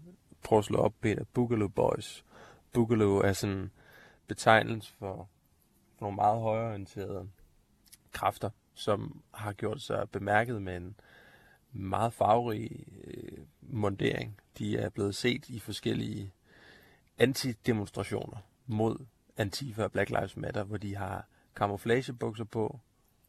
prøve 0.43 0.59
at 0.59 0.65
slå 0.65 0.77
op, 0.77 0.93
Peter. 1.01 1.23
Boogaloo 1.33 1.67
Boys. 1.67 2.25
Boogaloo 2.73 3.17
er 3.17 3.33
sådan 3.33 3.71
betegnelse 4.27 4.93
for 4.99 5.29
nogle 6.01 6.15
meget 6.15 6.41
højorienterede 6.41 7.29
kræfter, 8.11 8.49
som 8.73 9.21
har 9.33 9.53
gjort 9.53 9.81
sig 9.81 10.09
bemærket 10.09 10.61
med 10.61 10.77
en 10.77 10.95
meget 11.71 12.13
farverig 12.13 12.85
øh, 13.03 13.37
mondering. 13.61 14.39
De 14.57 14.77
er 14.77 14.89
blevet 14.89 15.15
set 15.15 15.49
i 15.49 15.59
forskellige 15.59 16.33
antidemonstrationer 17.17 18.37
mod 18.65 19.05
Antifa 19.37 19.83
og 19.83 19.91
Black 19.91 20.09
Lives 20.09 20.37
Matter, 20.37 20.63
hvor 20.63 20.77
de 20.77 20.95
har 20.95 21.25
camouflagebukser 21.55 22.43
på, 22.43 22.79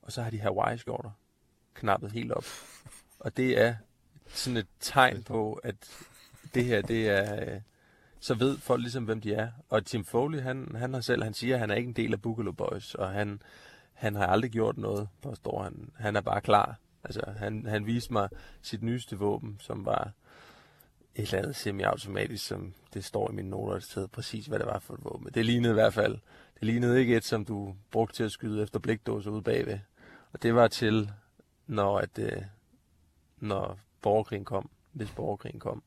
og 0.03 0.13
så 0.13 0.23
har 0.23 0.31
de 0.31 0.41
Hawaii-skjorter 0.41 1.11
knappet 1.75 2.13
helt 2.13 2.33
op. 2.33 2.45
Og 3.19 3.37
det 3.37 3.61
er 3.61 3.75
sådan 4.27 4.57
et 4.57 4.67
tegn 4.81 5.23
på, 5.23 5.53
at 5.53 6.07
det 6.55 6.65
her, 6.65 6.83
det 6.83 7.09
er, 7.09 7.55
øh, 7.55 7.61
så 8.21 8.35
ved 8.35 8.59
folk 8.59 8.81
ligesom, 8.81 9.05
hvem 9.05 9.21
de 9.21 9.35
er. 9.35 9.49
Og 9.69 9.87
Tim 9.87 10.05
Foley, 10.05 10.41
han, 10.41 10.75
han 10.77 10.95
har 10.95 11.01
selv, 11.01 11.23
han 11.23 11.35
siger, 11.35 11.55
at 11.55 11.61
han 11.61 11.71
er 11.71 11.75
ikke 11.75 11.89
en 11.89 11.97
del 11.97 12.13
af 12.13 12.23
Boogaloo 12.23 12.53
Boys, 12.53 12.95
og 12.95 13.11
han, 13.11 13.43
han 13.93 14.15
har 14.15 14.27
aldrig 14.27 14.51
gjort 14.51 14.79
noget, 14.79 15.09
påstår 15.23 15.63
han. 15.63 15.91
Han 15.97 16.17
er 16.17 16.21
bare 16.21 16.41
klar. 16.41 16.79
Altså, 17.05 17.23
han, 17.37 17.67
han 17.67 17.87
viste 17.87 18.13
mig 18.13 18.29
sit 18.63 18.83
nyeste 18.83 19.19
våben, 19.19 19.57
som 19.61 19.85
var 19.85 20.13
et 21.15 21.23
eller 21.23 21.39
andet 21.39 21.57
semi-automatisk, 21.57 22.47
som 22.47 22.75
det 22.95 23.05
står 23.05 23.31
i 23.31 23.35
mine 23.35 23.51
noter 23.51 23.77
et 23.77 23.83
sted, 23.83 24.09
præcis 24.09 24.47
hvad 24.47 24.59
det 24.59 24.67
var 24.67 24.79
for 24.79 24.95
et 24.95 25.05
våben. 25.05 25.29
Det 25.35 25.47
lignede 25.47 25.73
i 25.73 25.75
hvert 25.75 25.95
fald, 25.95 26.19
det 26.55 26.65
lignede 26.65 27.01
ikke 27.01 27.17
et, 27.17 27.25
som 27.25 27.45
du 27.45 27.75
brugte 27.91 28.17
til 28.17 28.25
at 28.25 28.33
skyde 28.33 28.63
efter 28.63 28.79
blikdåser 28.79 29.31
ude 29.31 29.43
bagved. 29.43 29.79
Og 30.33 30.43
det 30.43 30.55
var 30.55 30.69
til, 30.69 31.11
når, 31.67 31.99
at, 31.99 32.19
øh, 32.19 32.43
når 33.39 33.79
borgerkrigen 34.03 34.45
kom, 34.45 34.71
hvis 34.93 35.11
borgerkrigen 35.11 35.61
kom. 35.61 35.83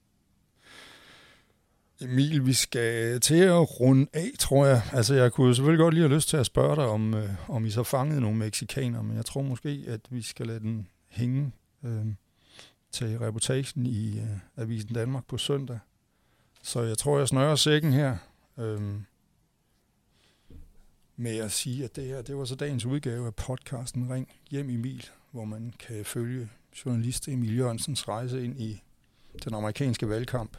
Emil, 2.01 2.45
vi 2.45 2.53
skal 2.53 3.19
til 3.19 3.35
at 3.35 3.79
runde 3.79 4.07
af, 4.13 4.31
tror 4.39 4.65
jeg. 4.65 4.81
Altså, 4.93 5.13
jeg 5.13 5.31
kunne 5.31 5.55
selvfølgelig 5.55 5.83
godt 5.83 5.93
lige 5.93 6.03
have 6.03 6.15
lyst 6.15 6.29
til 6.29 6.37
at 6.37 6.45
spørge 6.45 6.75
dig, 6.75 6.85
om, 6.85 7.13
øh, 7.13 7.49
om 7.49 7.65
I 7.65 7.69
så 7.69 7.83
fangede 7.83 8.21
nogle 8.21 8.37
mexikanere, 8.37 9.03
men 9.03 9.17
jeg 9.17 9.25
tror 9.25 9.41
måske, 9.41 9.83
at 9.87 9.99
vi 10.09 10.21
skal 10.21 10.47
lade 10.47 10.59
den 10.59 10.87
hænge 11.07 11.51
øh, 11.83 12.05
til 12.91 13.19
reportagen 13.19 13.85
i 13.85 14.19
øh, 14.19 14.37
Avisen 14.57 14.93
Danmark 14.93 15.25
på 15.27 15.37
søndag. 15.37 15.79
Så 16.63 16.81
jeg 16.81 16.97
tror, 16.97 17.17
jeg 17.17 17.27
snører 17.27 17.55
sækken 17.55 17.93
her 17.93 18.17
øh, 18.57 18.81
med 21.15 21.37
at 21.37 21.51
sige, 21.51 21.83
at 21.83 21.95
det 21.95 22.05
her 22.05 22.21
det 22.21 22.37
var 22.37 22.45
så 22.45 22.55
dagens 22.55 22.85
udgave 22.85 23.25
af 23.25 23.35
podcasten 23.35 24.13
Ring 24.13 24.27
hjem 24.51 24.69
Emil, 24.69 25.09
hvor 25.31 25.45
man 25.45 25.73
kan 25.79 26.05
følge 26.05 26.49
journalist 26.85 27.27
Emil 27.27 27.57
Jørgensens 27.57 28.07
rejse 28.07 28.43
ind 28.43 28.59
i 28.59 28.83
den 29.43 29.53
amerikanske 29.53 30.09
valgkamp. 30.09 30.57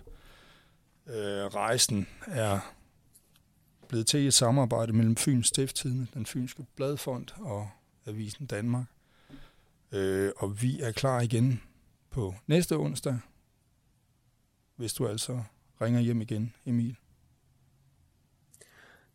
Øh, 1.07 1.47
rejsen 1.47 2.09
er 2.27 2.75
blevet 3.89 4.07
til 4.07 4.27
et 4.27 4.35
samarbejde 4.35 4.93
mellem 4.93 5.17
Fyns 5.17 5.47
Stifttidende, 5.47 6.07
den 6.15 6.27
fynske 6.27 6.67
bladfond 6.77 7.27
og 7.41 7.71
Avisen 8.07 8.47
Danmark. 8.47 8.87
Øh, 9.93 10.33
og 10.37 10.63
vi 10.63 10.81
er 10.81 10.93
klar 10.93 11.21
igen 11.21 11.63
på 12.11 12.35
næste 12.47 12.77
onsdag, 12.77 13.19
hvis 14.77 14.95
du 14.95 15.09
altså 15.09 15.43
ringer 15.81 16.01
hjem 16.01 16.21
igen, 16.21 16.55
Emil. 16.67 16.97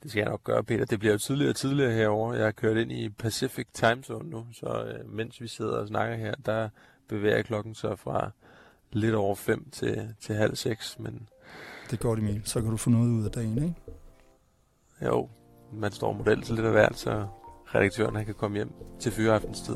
Det 0.04 0.12
skal 0.12 0.21
jeg 0.21 0.30
nok 0.30 0.43
gøre, 0.43 0.63
Peter. 0.63 0.86
Det 0.86 0.99
bliver 0.99 1.12
jo 1.12 1.17
tidligere 1.17 1.52
og 1.52 1.56
tidligere 1.56 1.93
herover. 1.93 2.34
Jeg 2.34 2.43
har 2.43 2.52
kørt 2.52 2.78
ind 2.78 2.91
i 2.91 3.10
Pacific 3.10 3.67
Time 3.73 4.04
Zone 4.04 4.30
nu, 4.30 4.47
så 4.54 4.84
øh, 4.84 5.10
mens 5.10 5.41
vi 5.41 5.47
sidder 5.47 5.78
og 5.78 5.88
snakker 5.88 6.15
her, 6.15 6.36
der 6.36 6.69
bevæger 7.08 7.41
klokken 7.41 7.75
så 7.75 7.95
fra 7.95 8.32
lidt 8.91 9.15
over 9.15 9.36
5 9.36 9.69
til, 9.69 10.15
til 10.19 10.36
halv 10.36 10.56
6. 10.56 10.99
Men... 10.99 11.30
Det 11.91 11.97
er 11.97 12.02
godt, 12.02 12.19
Emil. 12.19 12.41
Så 12.45 12.62
kan 12.62 12.71
du 12.71 12.78
få 12.78 12.89
noget 12.89 13.10
ud 13.10 13.25
af 13.25 13.32
dagen, 13.32 13.63
ikke? 13.63 13.75
Jo, 15.06 15.30
man 15.73 15.91
står 15.91 16.13
model 16.13 16.41
til 16.41 16.56
lidt 16.56 16.65
af 16.65 16.71
hvert, 16.71 16.97
så 16.97 17.28
redaktøren 17.65 18.15
han 18.15 18.25
kan 18.25 18.34
komme 18.34 18.58
hjem 18.58 18.71
til 18.99 19.12
fyreaftenstid. 19.12 19.75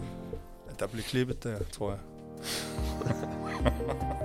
Ja, 0.68 0.74
der 0.80 0.88
bliver 0.88 1.04
klippet 1.04 1.44
der, 1.44 1.58
tror 1.72 1.90
jeg. 1.92 2.00